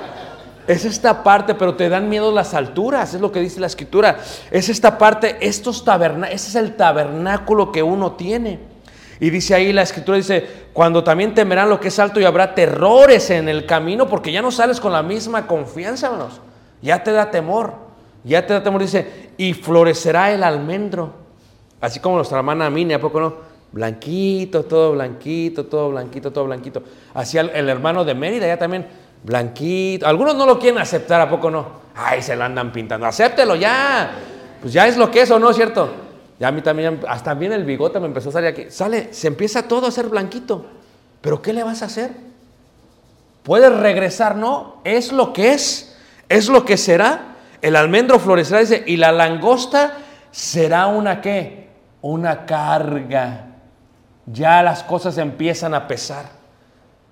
[0.66, 4.16] Es esta parte, pero te dan miedo las alturas, es lo que dice la escritura.
[4.50, 8.73] Es esta parte, estos tabernáculos, ese es el tabernáculo que uno tiene.
[9.20, 12.55] Y dice ahí la escritura, dice, cuando también temerán lo que es alto y habrá
[12.55, 16.40] terrores en el camino, porque ya no sales con la misma confianza, hermanos.
[16.83, 17.74] Ya te da temor.
[18.24, 21.12] Ya te da temor, dice, y florecerá el almendro.
[21.81, 23.35] Así como nuestra hermana Mini, ¿a poco no?
[23.72, 26.83] Blanquito, todo blanquito, todo blanquito, todo blanquito.
[27.12, 28.87] Así el, hermano de Mérida, ya también,
[29.22, 30.07] blanquito.
[30.07, 31.66] Algunos no lo quieren aceptar, ¿a poco no?
[31.94, 33.07] Ay, se lo andan pintando.
[33.07, 34.12] Acéptelo ya.
[34.61, 36.03] Pues ya es lo que es, ¿o no cierto?
[36.38, 38.66] Ya a mí también, hasta bien el bigote me empezó a salir aquí.
[38.68, 40.66] Sale, se empieza todo a ser blanquito.
[41.20, 42.10] ¿Pero qué le vas a hacer?
[43.42, 44.36] ¿Puedes regresar?
[44.36, 45.96] No, es lo que es,
[46.28, 47.36] es lo que será.
[47.62, 49.98] El almendro florecerá, dice, y la langosta
[50.30, 51.68] será una qué?
[52.02, 53.46] Una carga.
[54.26, 56.26] Ya las cosas empiezan a pesar.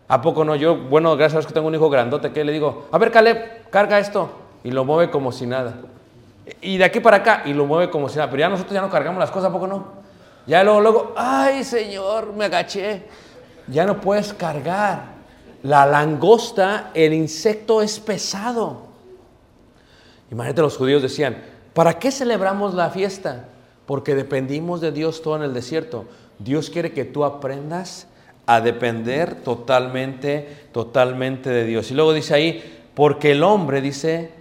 [0.08, 0.56] ¿A poco no?
[0.56, 3.11] Yo, bueno, gracias a Dios que tengo un hijo grandote, que le digo, a ver,
[3.11, 4.30] Caleb, carga esto.
[4.64, 5.76] Y lo mueve como si nada.
[6.61, 8.31] Y de aquí para acá, y lo mueve como si nada.
[8.31, 10.02] Pero ya nosotros ya no cargamos las cosas, ¿a poco no?
[10.46, 13.05] Ya luego, luego, ay, Señor, me agaché.
[13.68, 15.12] Ya no puedes cargar.
[15.62, 18.88] La langosta, el insecto es pesado.
[20.33, 21.37] Imagínate, los judíos decían,
[21.74, 23.44] ¿para qué celebramos la fiesta?
[23.87, 26.07] Porque dependimos de Dios todo en el desierto.
[26.38, 28.09] Dios quiere que tú aprendas
[28.46, 31.90] a depender totalmente, totalmente de Dios.
[31.90, 34.33] Y luego dice ahí, porque el hombre dice,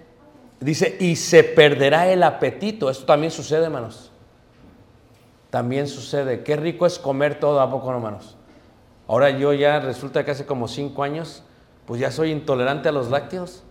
[0.62, 2.89] dice, y se perderá el apetito.
[2.89, 4.12] Esto también sucede, hermanos.
[5.50, 6.43] También sucede.
[6.43, 8.38] Qué rico es comer todo, ¿a poco, hermanos?
[9.08, 11.43] Ahora yo ya resulta que hace como cinco años,
[11.86, 13.63] pues ya soy intolerante a los lácteos.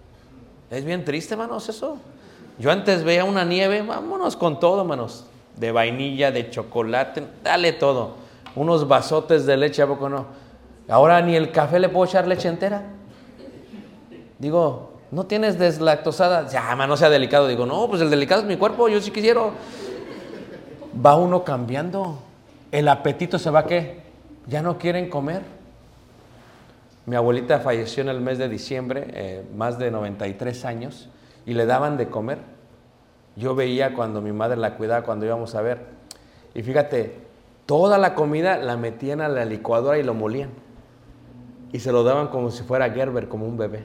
[0.70, 1.96] Es bien triste, hermanos, eso.
[2.58, 5.24] Yo antes veía una nieve, vámonos con todo, hermanos.
[5.56, 8.16] De vainilla, de chocolate, dale todo.
[8.54, 10.26] Unos vasotes de leche, ¿a poco no?
[10.88, 12.82] Ahora ni el café le puedo echar leche entera.
[14.38, 16.48] Digo, ¿no tienes deslactosada?
[16.48, 17.48] Ya, no sea delicado.
[17.48, 19.42] Digo, no, pues el delicado es mi cuerpo, yo sí quisiera.
[21.04, 22.18] Va uno cambiando.
[22.70, 24.02] El apetito se va qué?
[24.46, 25.42] Ya no quieren comer.
[27.06, 31.08] Mi abuelita falleció en el mes de diciembre, eh, más de 93 años,
[31.46, 32.38] y le daban de comer.
[33.36, 35.78] Yo veía cuando mi madre la cuidaba, cuando íbamos a ver.
[36.54, 37.16] Y fíjate,
[37.66, 40.50] toda la comida la metían a la licuadora y lo molían.
[41.72, 43.84] Y se lo daban como si fuera Gerber, como un bebé.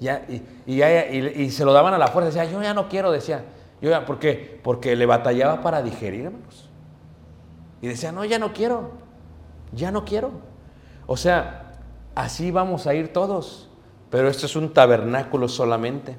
[0.00, 0.82] Ya, y, y,
[1.42, 2.30] y, se lo daban a la fuerza.
[2.30, 3.44] Decía, yo ya no quiero, decía.
[3.82, 4.58] Yo ya, ¿Por qué?
[4.62, 6.68] Porque le batallaba para digerir, hermanos.
[7.82, 8.92] Y decía, no, ya no quiero.
[9.72, 10.32] Ya no quiero.
[11.06, 11.72] O sea,
[12.14, 13.68] así vamos a ir todos,
[14.10, 16.16] pero esto es un tabernáculo solamente.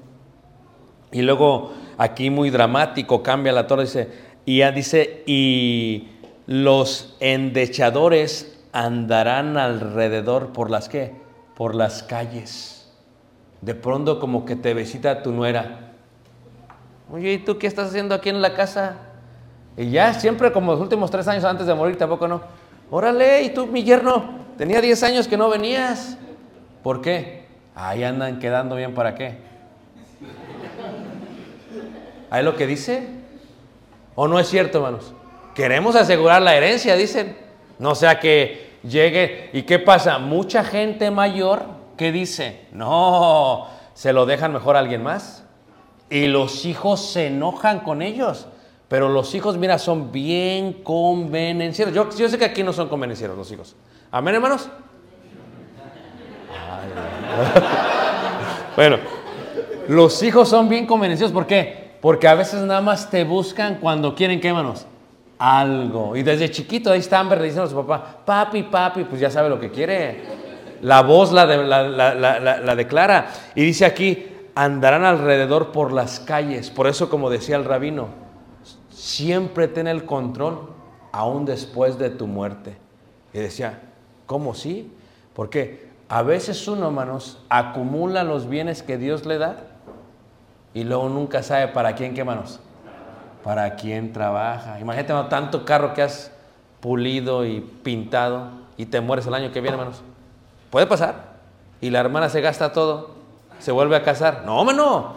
[1.12, 4.12] Y luego aquí muy dramático cambia la torre, dice,
[4.46, 6.10] y ya dice, y
[6.48, 11.14] los endechadores andarán alrededor por las qué?
[11.56, 12.81] Por las calles.
[13.62, 15.92] De pronto como que te visita tu nuera.
[17.12, 18.96] Oye, ¿y tú qué estás haciendo aquí en la casa?
[19.78, 22.42] Y ya siempre como los últimos tres años antes de morir, tampoco no.
[22.90, 24.42] Órale, ¿y tú, mi yerno?
[24.58, 26.18] Tenía 10 años que no venías.
[26.84, 27.46] ¿Por qué?
[27.74, 29.38] Ahí andan quedando bien para qué.
[32.30, 33.08] ¿Ahí lo que dice?
[34.16, 35.14] ¿O no es cierto, hermanos?
[35.56, 37.38] Queremos asegurar la herencia, dicen.
[37.80, 39.50] No sea que llegue.
[39.54, 40.18] ¿Y qué pasa?
[40.18, 45.44] Mucha gente mayor que dice, no, se lo dejan mejor a alguien más.
[46.10, 48.48] Y los hijos se enojan con ellos.
[48.88, 51.94] Pero los hijos, mira, son bien convenencieros.
[51.94, 53.76] Yo, sé que aquí no son convenencieros los hijos.
[54.12, 54.68] Amén, hermanos.
[58.74, 58.98] Bueno,
[59.90, 61.34] los hijos son bien convenencieros.
[61.34, 61.98] ¿Por qué?
[62.00, 64.88] Porque a veces nada más te buscan cuando quieren, ¿qué, hermanos?
[65.38, 66.16] Algo.
[66.16, 69.30] Y desde chiquito ahí está Amber le dicen a su papá, papi, papi, pues ya
[69.30, 70.41] sabe lo que quiere.
[70.82, 73.28] La voz la, de- la- la- la- la- la declara.
[73.56, 76.70] Y dice aquí, andarán alrededor por las calles.
[76.70, 78.08] Por eso, como decía el rabino,
[78.90, 80.70] siempre ten el control
[81.12, 82.78] aún después de tu muerte.
[83.34, 83.80] Y decía,
[84.26, 84.92] ¿cómo sí?
[85.34, 89.58] Porque a veces uno, hermanos, acumula los bienes que Dios le da
[90.74, 92.60] y luego nunca sabe para quién, ¿qué manos?
[93.44, 94.80] Para quién trabaja.
[94.80, 96.32] Imagínate hermano, tanto carro que has
[96.80, 100.04] pulido y pintado y te mueres el año que viene, hermanos.
[100.72, 101.32] Puede pasar.
[101.82, 103.12] Y la hermana se gasta todo,
[103.60, 104.44] se vuelve a casar.
[104.46, 105.14] No, hombre, no.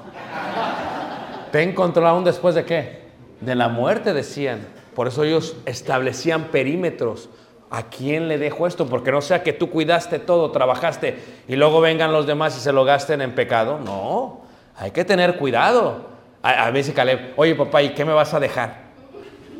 [1.52, 3.04] Ten control aún después de qué?
[3.40, 4.66] De la muerte, decían.
[4.94, 7.28] Por eso ellos establecían perímetros.
[7.70, 8.86] ¿A quién le dejo esto?
[8.86, 12.72] Porque no sea que tú cuidaste todo, trabajaste y luego vengan los demás y se
[12.72, 13.80] lo gasten en pecado.
[13.84, 14.42] No,
[14.76, 16.06] hay que tener cuidado.
[16.42, 18.84] A, a veces Caleb, oye papá, ¿y qué me vas a dejar?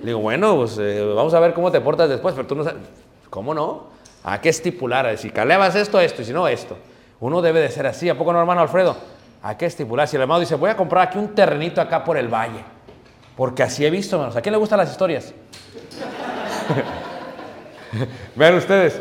[0.01, 2.63] Le digo, bueno, pues eh, vamos a ver cómo te portas después, pero tú no
[2.63, 2.83] sabes.
[3.31, 3.94] ¿Cómo no?
[4.27, 6.79] Hay que estipular, a decir, Caleb, haz esto, esto, y si no, esto.
[7.21, 8.09] Uno debe de ser así.
[8.09, 8.97] ¿A poco no, hermano Alfredo?
[9.43, 10.09] Hay que estipular.
[10.09, 12.65] Si el hermano dice, voy a comprar aquí un terrenito acá por el valle,
[13.37, 14.35] porque así he visto, hermanos.
[14.35, 15.35] ¿A quién le gustan las historias?
[18.35, 19.01] Vean ustedes,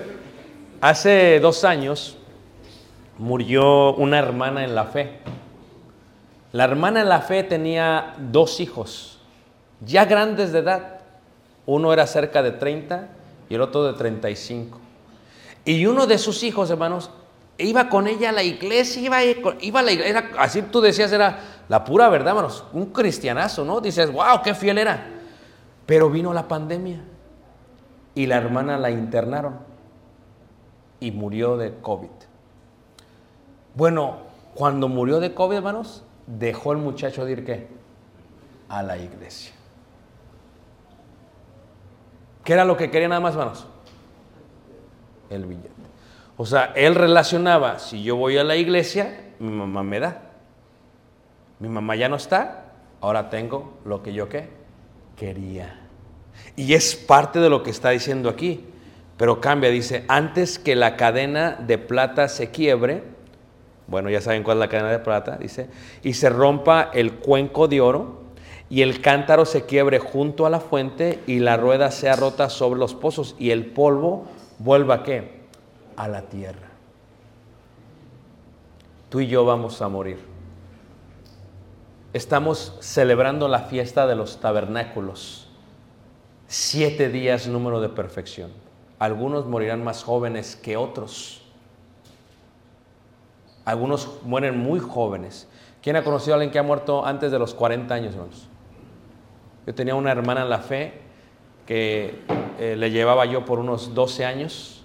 [0.81, 2.17] hace dos años
[3.17, 5.19] murió una hermana en la fe.
[6.51, 9.21] La hermana en la fe tenía dos hijos,
[9.79, 10.99] ya grandes de edad.
[11.65, 13.07] Uno era cerca de 30
[13.49, 14.82] y el otro de 35.
[15.65, 17.09] Y uno de sus hijos, hermanos,
[17.57, 21.39] iba con ella a la iglesia, iba, iba a la iglesia, así tú decías, era
[21.69, 23.79] la pura verdad, hermanos, un cristianazo, ¿no?
[23.79, 25.07] Dices, wow, qué fiel era.
[25.85, 27.01] Pero vino la pandemia
[28.15, 29.59] y la hermana la internaron
[30.99, 32.09] y murió de COVID.
[33.75, 34.17] Bueno,
[34.53, 37.67] cuando murió de COVID, hermanos, dejó el muchacho de ir qué?
[38.69, 39.53] A la iglesia.
[42.43, 43.67] ¿Qué era lo que quería nada más, hermanos?
[45.29, 45.69] El billete.
[46.37, 50.21] O sea, él relacionaba, si yo voy a la iglesia, mi mamá me da.
[51.59, 54.27] Mi mamá ya no está, ahora tengo lo que yo
[55.15, 55.79] quería.
[56.55, 58.65] Y es parte de lo que está diciendo aquí.
[59.17, 63.03] Pero cambia, dice, antes que la cadena de plata se quiebre,
[63.87, 65.69] bueno, ya saben cuál es la cadena de plata, dice,
[66.01, 68.23] y se rompa el cuenco de oro,
[68.69, 72.79] y el cántaro se quiebre junto a la fuente, y la rueda sea rota sobre
[72.79, 74.25] los pozos, y el polvo
[74.63, 75.43] vuelva a qué?
[75.97, 76.69] A la tierra.
[79.09, 80.19] Tú y yo vamos a morir.
[82.13, 85.49] Estamos celebrando la fiesta de los tabernáculos.
[86.47, 88.51] Siete días número de perfección.
[88.99, 91.41] Algunos morirán más jóvenes que otros.
[93.65, 95.47] Algunos mueren muy jóvenes.
[95.81, 98.47] ¿Quién ha conocido a alguien que ha muerto antes de los 40 años, hermanos?
[99.65, 101.01] Yo tenía una hermana en la fe
[101.65, 102.19] que
[102.59, 104.83] eh, le llevaba yo por unos 12 años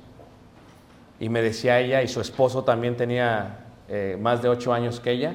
[1.21, 5.11] y me decía ella, y su esposo también tenía eh, más de 8 años que
[5.11, 5.35] ella,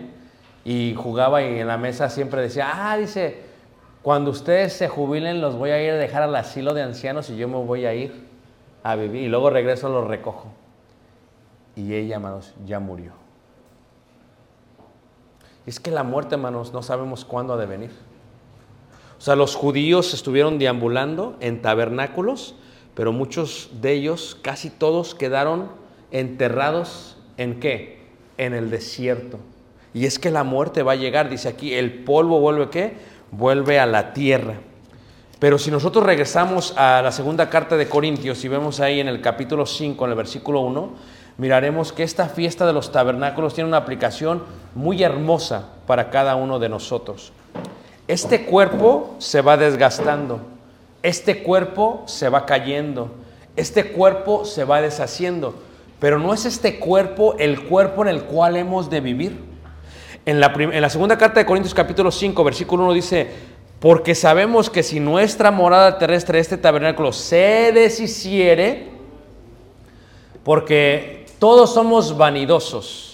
[0.63, 3.41] y jugaba y en la mesa siempre decía, ah, dice,
[4.01, 7.37] cuando ustedes se jubilen los voy a ir a dejar al asilo de ancianos y
[7.37, 8.27] yo me voy a ir
[8.83, 10.47] a vivir y luego regreso los recojo.
[11.75, 13.13] Y ella, hermanos, ya murió.
[15.65, 17.91] Y es que la muerte, hermanos, no sabemos cuándo ha de venir.
[19.23, 22.55] Sea, los judíos estuvieron deambulando en tabernáculos,
[22.93, 25.69] pero muchos de ellos, casi todos, quedaron
[26.11, 28.01] enterrados en qué?
[28.37, 29.39] En el desierto.
[29.93, 32.97] Y es que la muerte va a llegar, dice aquí, el polvo vuelve qué?
[33.31, 34.55] Vuelve a la tierra.
[35.39, 39.21] Pero si nosotros regresamos a la segunda carta de Corintios y vemos ahí en el
[39.21, 40.89] capítulo 5, en el versículo 1,
[41.37, 44.43] miraremos que esta fiesta de los tabernáculos tiene una aplicación
[44.75, 47.31] muy hermosa para cada uno de nosotros.
[48.07, 50.41] Este cuerpo se va desgastando,
[51.01, 53.11] este cuerpo se va cayendo,
[53.55, 55.55] este cuerpo se va deshaciendo,
[55.99, 59.39] pero no es este cuerpo el cuerpo en el cual hemos de vivir.
[60.25, 63.27] En la, segunda carta de Corintios capítulo 5, versículo 1 dice,
[63.79, 68.87] porque sabemos que si nuestra morada terrestre, este tabernáculo, se deshiciere,
[70.43, 73.12] porque todos somos vanidosos.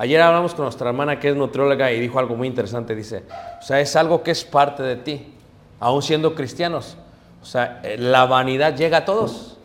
[0.00, 2.94] Ayer hablamos con nuestra hermana que es nutrióloga y dijo algo muy interesante.
[2.94, 3.24] Dice,
[3.58, 5.34] o sea, es algo que es parte de ti,
[5.78, 6.96] aún siendo cristianos.
[7.42, 9.58] O sea, eh, la vanidad llega a todos.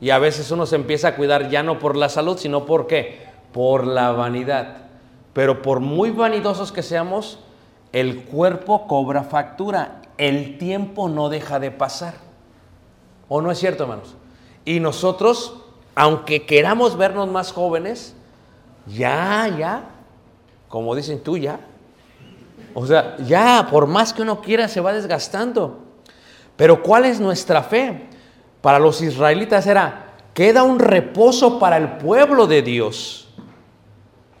[0.00, 2.86] Y a veces uno se empieza a cuidar ya no por la salud, sino por
[2.86, 3.26] qué?
[3.52, 4.78] Por la vanidad.
[5.34, 7.40] Pero por muy vanidosos que seamos,
[7.92, 10.00] el cuerpo cobra factura.
[10.16, 12.14] El tiempo no deja de pasar.
[13.28, 14.14] ¿O no es cierto, hermanos?
[14.64, 15.58] Y nosotros,
[15.94, 18.16] aunque queramos vernos más jóvenes,
[18.86, 19.82] ya, ya,
[20.68, 21.60] como dicen tú, ya.
[22.74, 25.84] O sea, ya, por más que uno quiera, se va desgastando.
[26.56, 28.08] Pero ¿cuál es nuestra fe?
[28.60, 33.28] Para los israelitas era, queda un reposo para el pueblo de Dios.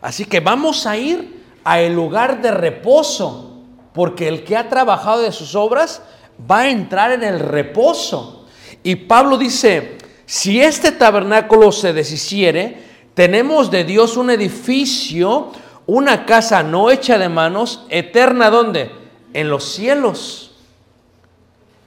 [0.02, 5.22] Así que vamos a ir a el lugar de reposo, porque el que ha trabajado
[5.22, 6.02] de sus obras
[6.50, 8.46] va a entrar en el reposo.
[8.82, 12.82] Y Pablo dice, si este tabernáculo se deshiciere,
[13.14, 15.52] tenemos de Dios un edificio,
[15.86, 18.90] una casa no hecha de manos, eterna ¿dónde?
[19.32, 20.52] En los cielos.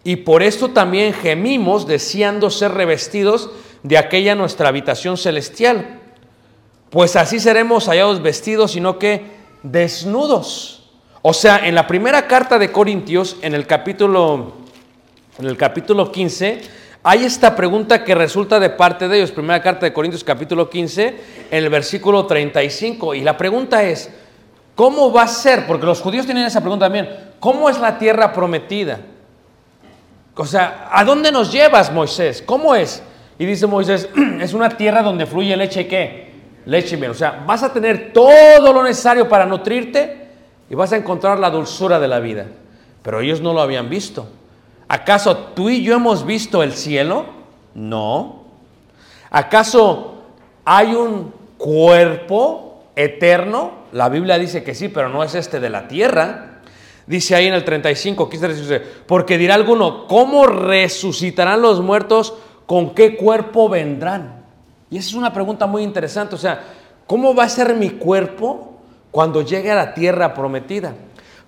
[0.04, 3.50] Y por esto también gemimos deseando ser revestidos
[3.84, 6.00] de aquella nuestra habitación celestial.
[6.90, 9.26] Pues así seremos hallados vestidos, sino que
[9.64, 10.90] desnudos.
[11.22, 14.54] O sea, en la primera carta de Corintios, en el capítulo,
[15.40, 16.62] en el capítulo 15,
[17.10, 19.32] hay esta pregunta que resulta de parte de ellos.
[19.32, 21.08] Primera carta de Corintios, capítulo 15,
[21.50, 23.16] en el versículo 35.
[23.16, 24.12] Y la pregunta es,
[24.76, 25.66] ¿cómo va a ser?
[25.68, 27.08] Porque los judíos tienen esa pregunta también.
[27.40, 29.00] ¿Cómo es la tierra prometida?
[30.36, 32.44] O sea, ¿a dónde nos llevas, Moisés?
[32.46, 33.02] ¿Cómo es?
[33.40, 34.10] Y dice Moisés,
[34.42, 36.34] es una tierra donde fluye leche y qué?
[36.66, 37.12] Leche y miel.
[37.12, 40.28] O sea, vas a tener todo lo necesario para nutrirte
[40.70, 42.48] y vas a encontrar la dulzura de la vida.
[43.02, 44.28] Pero ellos no lo habían visto.
[44.88, 47.26] ¿Acaso tú y yo hemos visto el cielo?
[47.76, 48.44] No.
[49.30, 50.16] ¿Acaso
[50.64, 53.72] hay un cuerpo eterno?
[53.92, 56.62] La Biblia dice que sí, pero no es este de la tierra.
[57.06, 62.34] Dice ahí en el 35, dice, porque dirá alguno, ¿cómo resucitarán los muertos?
[62.66, 64.44] ¿Con qué cuerpo vendrán?
[64.90, 66.36] Y esa es una pregunta muy interesante.
[66.36, 66.64] O sea,
[67.06, 68.78] ¿cómo va a ser mi cuerpo
[69.12, 70.94] cuando llegue a la tierra prometida?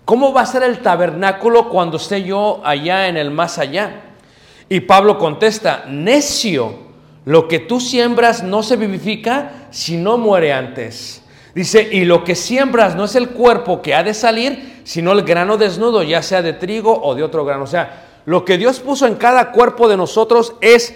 [0.10, 3.92] ¿Cómo va a ser el tabernáculo cuando esté yo allá en el más allá?
[4.68, 6.80] Y Pablo contesta, necio,
[7.26, 11.22] lo que tú siembras no se vivifica si no muere antes.
[11.54, 15.22] Dice, y lo que siembras no es el cuerpo que ha de salir, sino el
[15.22, 17.66] grano desnudo, ya sea de trigo o de otro grano.
[17.66, 20.96] O sea, lo que Dios puso en cada cuerpo de nosotros es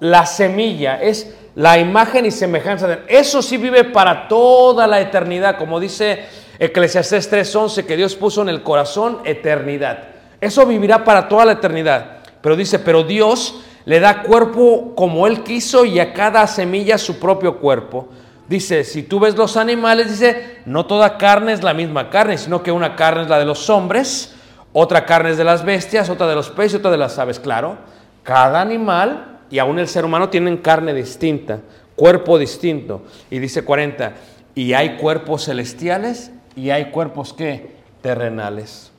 [0.00, 5.58] la semilla, es la imagen y semejanza de Eso sí vive para toda la eternidad,
[5.58, 10.08] como dice Eclesiastés 3:11, que Dios puso en el corazón eternidad.
[10.40, 12.18] Eso vivirá para toda la eternidad.
[12.40, 17.18] Pero dice, pero Dios le da cuerpo como Él quiso y a cada semilla su
[17.18, 18.08] propio cuerpo.
[18.48, 22.62] Dice, si tú ves los animales, dice, no toda carne es la misma carne, sino
[22.62, 24.34] que una carne es la de los hombres,
[24.72, 27.38] otra carne es de las bestias, otra de los peces, otra de las aves.
[27.38, 27.76] Claro,
[28.22, 31.60] cada animal y aún el ser humano tienen carne distinta,
[31.94, 33.02] cuerpo distinto.
[33.30, 34.14] Y dice 40,
[34.54, 37.70] y hay cuerpos celestiales y hay cuerpos que
[38.02, 38.90] terrenales.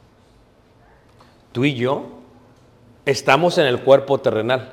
[1.52, 2.06] Tú y yo
[3.06, 4.72] estamos en el cuerpo terrenal,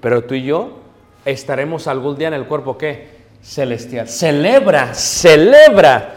[0.00, 0.78] pero tú y yo
[1.26, 4.08] estaremos algún día en el cuerpo que celestial.
[4.08, 6.14] Celebra, celebra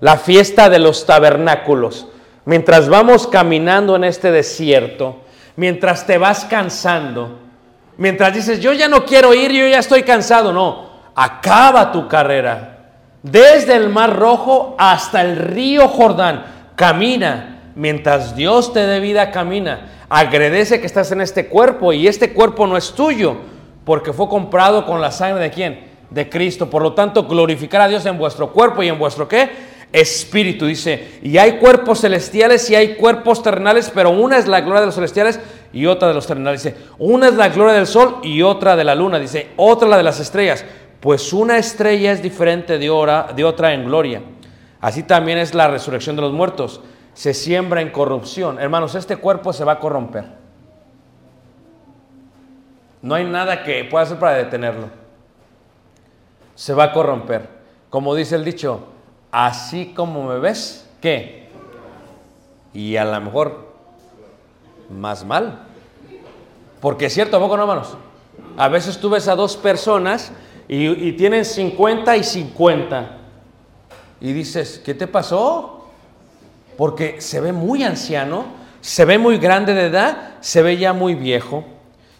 [0.00, 2.08] la fiesta de los tabernáculos.
[2.46, 5.20] Mientras vamos caminando en este desierto,
[5.56, 7.40] mientras te vas cansando,
[7.98, 12.73] mientras dices, yo ya no quiero ir, yo ya estoy cansado, no, acaba tu carrera.
[13.24, 16.44] Desde el Mar Rojo hasta el río Jordán,
[16.76, 17.62] camina.
[17.74, 20.04] Mientras Dios te dé vida, camina.
[20.08, 23.38] Agradece que estás en este cuerpo y este cuerpo no es tuyo,
[23.84, 25.94] porque fue comprado con la sangre de quién?
[26.10, 26.70] de Cristo.
[26.70, 29.74] Por lo tanto, glorificar a Dios en vuestro cuerpo y en vuestro qué?
[29.92, 31.18] Espíritu, dice.
[31.22, 34.94] Y hay cuerpos celestiales y hay cuerpos terrenales, pero una es la gloria de los
[34.94, 35.40] celestiales
[35.72, 36.62] y otra de los terrenales.
[36.62, 39.18] Dice, una es la gloria del sol y otra de la luna.
[39.18, 40.64] Dice, otra la de las estrellas.
[41.04, 44.22] Pues una estrella es diferente de, hora, de otra en gloria.
[44.80, 46.80] Así también es la resurrección de los muertos.
[47.12, 48.58] Se siembra en corrupción.
[48.58, 50.24] Hermanos, este cuerpo se va a corromper.
[53.02, 55.04] No hay nada que pueda hacer para detenerlo
[56.54, 57.48] se va a corromper.
[57.90, 58.86] Como dice el dicho,
[59.30, 61.48] así como me ves, ¿qué?
[62.72, 63.72] Y a lo mejor
[64.90, 65.66] más mal.
[66.80, 67.96] Porque es cierto, ¿a poco no, hermanos?
[68.56, 70.32] A veces tú ves a dos personas
[70.68, 73.18] y, tienen 50 y 50.
[74.20, 75.88] Y dices, ¿qué te pasó?
[76.76, 78.46] Porque se ve muy anciano,
[78.80, 81.64] se ve muy grande de edad, se ve ya muy viejo.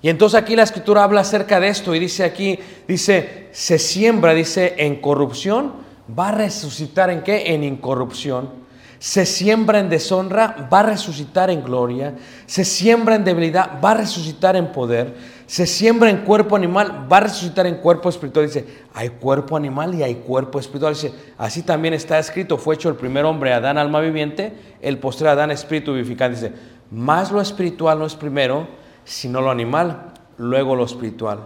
[0.03, 4.34] Y entonces aquí la escritura habla acerca de esto y dice aquí, dice, se siembra,
[4.34, 5.72] dice, en corrupción,
[6.16, 7.55] va a resucitar en qué?
[7.55, 8.64] En incorrupción.
[9.05, 12.15] Se siembra en deshonra, va a resucitar en gloria.
[12.47, 15.15] Se siembra en debilidad, va a resucitar en poder.
[15.47, 18.47] Se siembra en cuerpo animal, va a resucitar en cuerpo espiritual.
[18.47, 20.95] Dice, hay cuerpo animal y hay cuerpo espiritual.
[20.95, 25.29] Dice, así también está escrito, fue hecho el primer hombre Adán alma viviente, el postre
[25.29, 26.41] Adán espíritu vivificante.
[26.41, 26.53] Dice,
[26.91, 28.69] más lo espiritual no es primero,
[29.05, 31.41] sino lo animal, luego lo espiritual.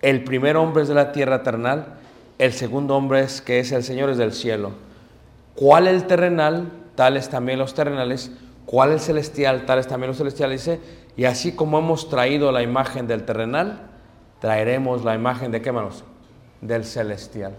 [0.00, 2.00] El primer hombre es de la tierra terrenal,
[2.40, 4.90] el segundo hombre es que es el Señor es del cielo.
[5.54, 6.70] ¿Cuál el terrenal?
[6.94, 8.30] Tales también los terrenales.
[8.66, 9.66] ¿Cuál el celestial?
[9.66, 10.64] Tales también los celestiales.
[10.64, 10.80] Dice,
[11.16, 13.90] y así como hemos traído la imagen del terrenal,
[14.40, 16.04] traeremos la imagen de qué manos?
[16.60, 17.54] Del celestial.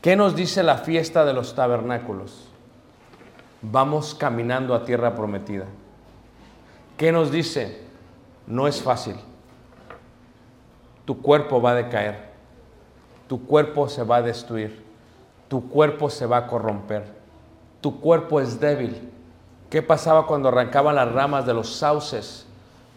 [0.00, 2.48] ¿Qué nos dice la fiesta de los tabernáculos?
[3.62, 5.66] Vamos caminando a tierra prometida.
[6.96, 7.80] ¿Qué nos dice?
[8.46, 9.14] No es fácil.
[11.04, 12.32] Tu cuerpo va a decaer.
[13.28, 14.81] Tu cuerpo se va a destruir.
[15.52, 17.04] Tu cuerpo se va a corromper.
[17.82, 19.10] Tu cuerpo es débil.
[19.68, 22.46] ¿Qué pasaba cuando arrancaban las ramas de los sauces?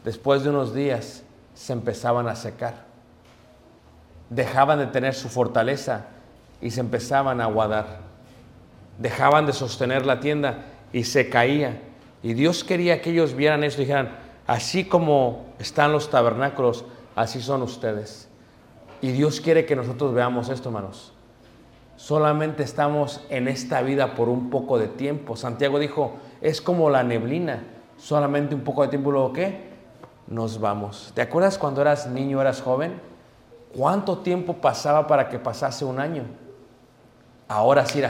[0.05, 2.85] Después de unos días se empezaban a secar.
[4.29, 6.05] Dejaban de tener su fortaleza
[6.61, 7.97] y se empezaban a aguadar.
[8.99, 11.81] Dejaban de sostener la tienda y se caía.
[12.23, 14.15] Y Dios quería que ellos vieran eso y dijeran,
[14.47, 16.85] así como están los tabernáculos,
[17.17, 18.29] así son ustedes.
[19.01, 21.14] Y Dios quiere que nosotros veamos esto, hermanos.
[21.95, 25.35] Solamente estamos en esta vida por un poco de tiempo.
[25.35, 27.63] Santiago dijo, es como la neblina,
[27.97, 29.69] solamente un poco de tiempo y luego qué?
[30.27, 31.11] Nos vamos.
[31.15, 32.99] ¿Te acuerdas cuando eras niño, eras joven?
[33.75, 36.23] ¿Cuánto tiempo pasaba para que pasase un año?
[37.47, 38.01] Ahora sí,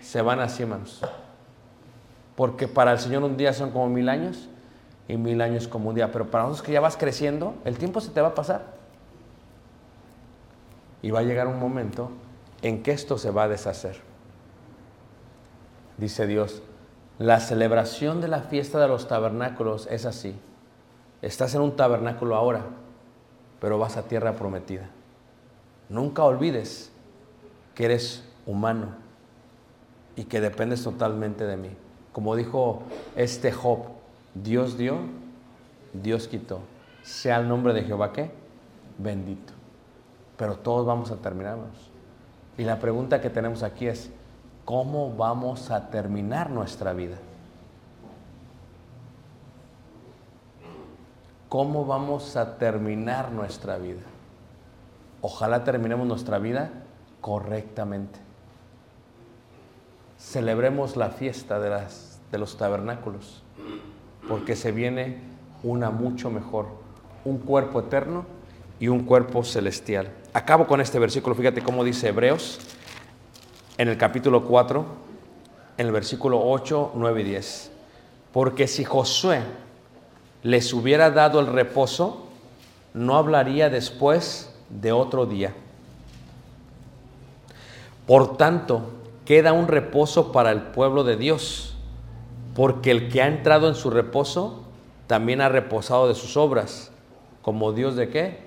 [0.00, 1.02] se van así, hermanos.
[2.36, 4.48] Porque para el Señor un día son como mil años
[5.08, 6.12] y mil años como un día.
[6.12, 8.62] Pero para nosotros que ya vas creciendo, el tiempo se te va a pasar.
[11.02, 12.10] Y va a llegar un momento
[12.62, 13.96] en que esto se va a deshacer.
[15.98, 16.62] Dice Dios,
[17.18, 20.34] la celebración de la fiesta de los tabernáculos es así.
[21.22, 22.62] Estás en un tabernáculo ahora,
[23.60, 24.90] pero vas a tierra prometida.
[25.88, 26.90] Nunca olvides
[27.74, 28.88] que eres humano
[30.14, 31.70] y que dependes totalmente de mí.
[32.12, 32.82] Como dijo
[33.14, 33.80] este Job,
[34.34, 34.98] Dios dio,
[35.92, 36.60] Dios quitó.
[37.02, 38.30] Sea el nombre de Jehová que
[38.98, 39.52] bendito.
[40.36, 41.95] Pero todos vamos a terminarnos.
[42.58, 44.10] Y la pregunta que tenemos aquí es,
[44.64, 47.16] ¿cómo vamos a terminar nuestra vida?
[51.48, 54.02] ¿Cómo vamos a terminar nuestra vida?
[55.20, 56.70] Ojalá terminemos nuestra vida
[57.20, 58.18] correctamente.
[60.18, 63.42] Celebremos la fiesta de, las, de los tabernáculos,
[64.28, 65.18] porque se viene
[65.62, 66.66] una mucho mejor,
[67.24, 68.35] un cuerpo eterno
[68.78, 70.08] y un cuerpo celestial.
[70.32, 72.58] Acabo con este versículo, fíjate cómo dice Hebreos
[73.78, 74.84] en el capítulo 4,
[75.78, 77.70] en el versículo 8, 9 y 10.
[78.32, 79.40] Porque si Josué
[80.42, 82.26] les hubiera dado el reposo,
[82.94, 85.54] no hablaría después de otro día.
[88.06, 88.90] Por tanto,
[89.24, 91.76] queda un reposo para el pueblo de Dios,
[92.54, 94.62] porque el que ha entrado en su reposo
[95.06, 96.90] también ha reposado de sus obras,
[97.42, 98.45] como Dios de qué?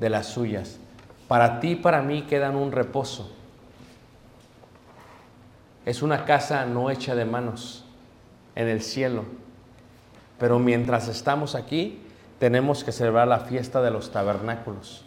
[0.00, 0.80] De las suyas.
[1.28, 3.30] Para ti y para mí quedan un reposo.
[5.86, 7.84] Es una casa no hecha de manos
[8.56, 9.24] en el cielo.
[10.38, 12.00] Pero mientras estamos aquí,
[12.38, 15.04] tenemos que celebrar la fiesta de los tabernáculos,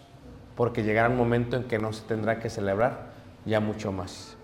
[0.56, 3.14] porque llegará un momento en que no se tendrá que celebrar
[3.46, 4.38] ya mucho más.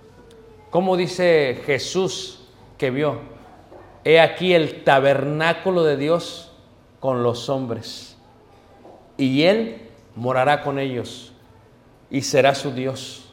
[0.71, 2.47] ¿Cómo dice Jesús
[2.79, 3.19] que vio?
[4.03, 6.51] He aquí el tabernáculo de Dios
[6.99, 8.17] con los hombres,
[9.15, 11.33] y Él morará con ellos,
[12.09, 13.29] y será su Dios.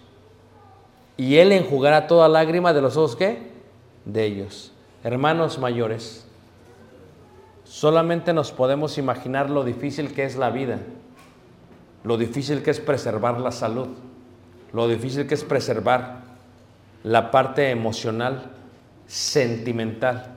[1.16, 3.50] Y Él enjugará toda lágrima de los ojos, ¿qué?
[4.04, 4.72] De ellos.
[5.02, 6.26] Hermanos mayores,
[7.64, 10.80] solamente nos podemos imaginar lo difícil que es la vida,
[12.04, 13.88] lo difícil que es preservar la salud,
[14.72, 16.22] lo difícil que es preservar
[17.02, 18.50] la parte emocional,
[19.06, 20.34] sentimental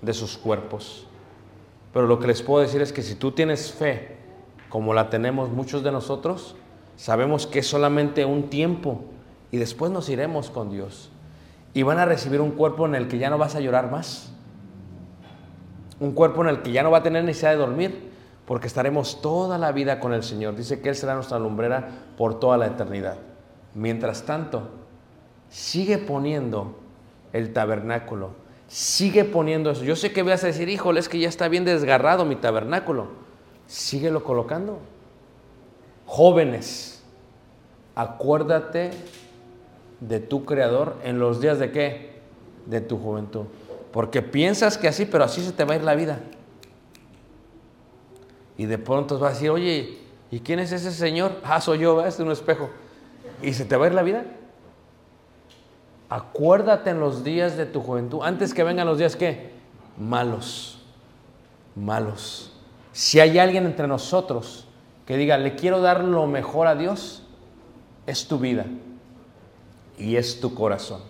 [0.00, 1.06] de sus cuerpos.
[1.92, 4.11] Pero lo que les puedo decir es que si tú tienes fe,
[4.72, 6.56] como la tenemos muchos de nosotros,
[6.96, 9.04] sabemos que es solamente un tiempo
[9.50, 11.10] y después nos iremos con Dios.
[11.74, 14.32] Y van a recibir un cuerpo en el que ya no vas a llorar más.
[16.00, 18.12] Un cuerpo en el que ya no va a tener necesidad de dormir,
[18.46, 20.56] porque estaremos toda la vida con el Señor.
[20.56, 23.18] Dice que Él será nuestra lumbrera por toda la eternidad.
[23.74, 24.70] Mientras tanto,
[25.50, 26.78] sigue poniendo
[27.34, 28.30] el tabernáculo.
[28.68, 29.84] Sigue poniendo eso.
[29.84, 33.31] Yo sé que vas a decir, híjole, es que ya está bien desgarrado mi tabernáculo.
[33.72, 34.80] Síguelo colocando.
[36.04, 37.02] Jóvenes,
[37.94, 38.90] acuérdate
[39.98, 42.20] de tu Creador en los días de qué?
[42.66, 43.46] De tu juventud.
[43.90, 46.20] Porque piensas que así, pero así se te va a ir la vida.
[48.58, 50.00] Y de pronto vas a decir, oye,
[50.30, 51.40] ¿y quién es ese señor?
[51.42, 52.16] Ah, soy yo, ¿ves?
[52.16, 52.68] Es un espejo.
[53.40, 54.26] ¿Y se te va a ir la vida?
[56.10, 59.52] Acuérdate en los días de tu juventud, antes que vengan los días que
[59.96, 60.82] malos,
[61.74, 62.51] malos.
[62.92, 64.66] Si hay alguien entre nosotros
[65.06, 67.22] que diga, le quiero dar lo mejor a Dios,
[68.06, 68.66] es tu vida
[69.98, 71.00] y es tu corazón.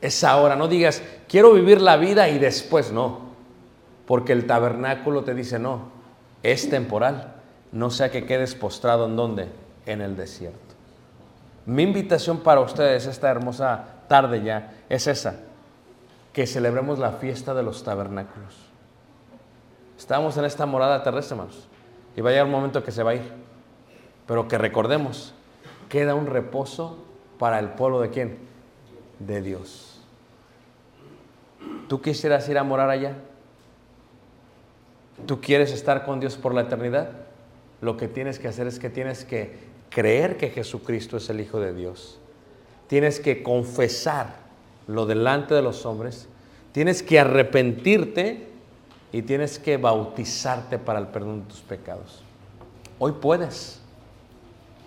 [0.00, 3.20] Es ahora, no digas, quiero vivir la vida y después no,
[4.06, 5.88] porque el tabernáculo te dice, no,
[6.42, 7.34] es temporal,
[7.72, 9.48] no sea que quedes postrado en donde,
[9.86, 10.74] en el desierto.
[11.64, 15.36] Mi invitación para ustedes esta hermosa tarde ya es esa,
[16.32, 18.65] que celebremos la fiesta de los tabernáculos.
[19.98, 21.68] Estamos en esta morada terrestre, hermanos,
[22.16, 23.32] y va a llegar un momento que se va a ir,
[24.26, 25.34] pero que recordemos,
[25.88, 26.98] queda un reposo
[27.38, 28.38] para el pueblo de quién?
[29.18, 30.00] De Dios.
[31.88, 33.16] ¿Tú quisieras ir a morar allá?
[35.26, 37.10] ¿Tú quieres estar con Dios por la eternidad?
[37.80, 39.56] Lo que tienes que hacer es que tienes que
[39.90, 42.18] creer que Jesucristo es el Hijo de Dios.
[42.86, 44.36] Tienes que confesar
[44.86, 46.28] lo delante de los hombres.
[46.72, 48.48] Tienes que arrepentirte
[49.12, 52.22] y tienes que bautizarte para el perdón de tus pecados.
[52.98, 53.80] Hoy puedes.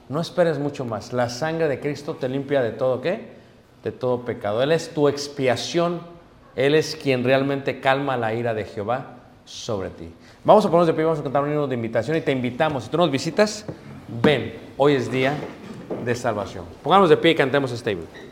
[0.07, 1.13] No esperes mucho más.
[1.13, 3.38] La sangre de Cristo te limpia de todo qué?
[3.84, 4.63] De todo pecado.
[4.63, 6.01] Él es tu expiación.
[6.55, 10.11] Él es quien realmente calma la ira de Jehová sobre ti.
[10.43, 12.86] Vamos a ponernos de pie, vamos a cantar un himno de invitación y te invitamos.
[12.86, 13.65] Si tú nos visitas,
[14.22, 14.55] ven.
[14.78, 15.36] Hoy es día
[16.03, 16.65] de salvación.
[16.84, 18.29] Pongamos de pie y cantemos este himno.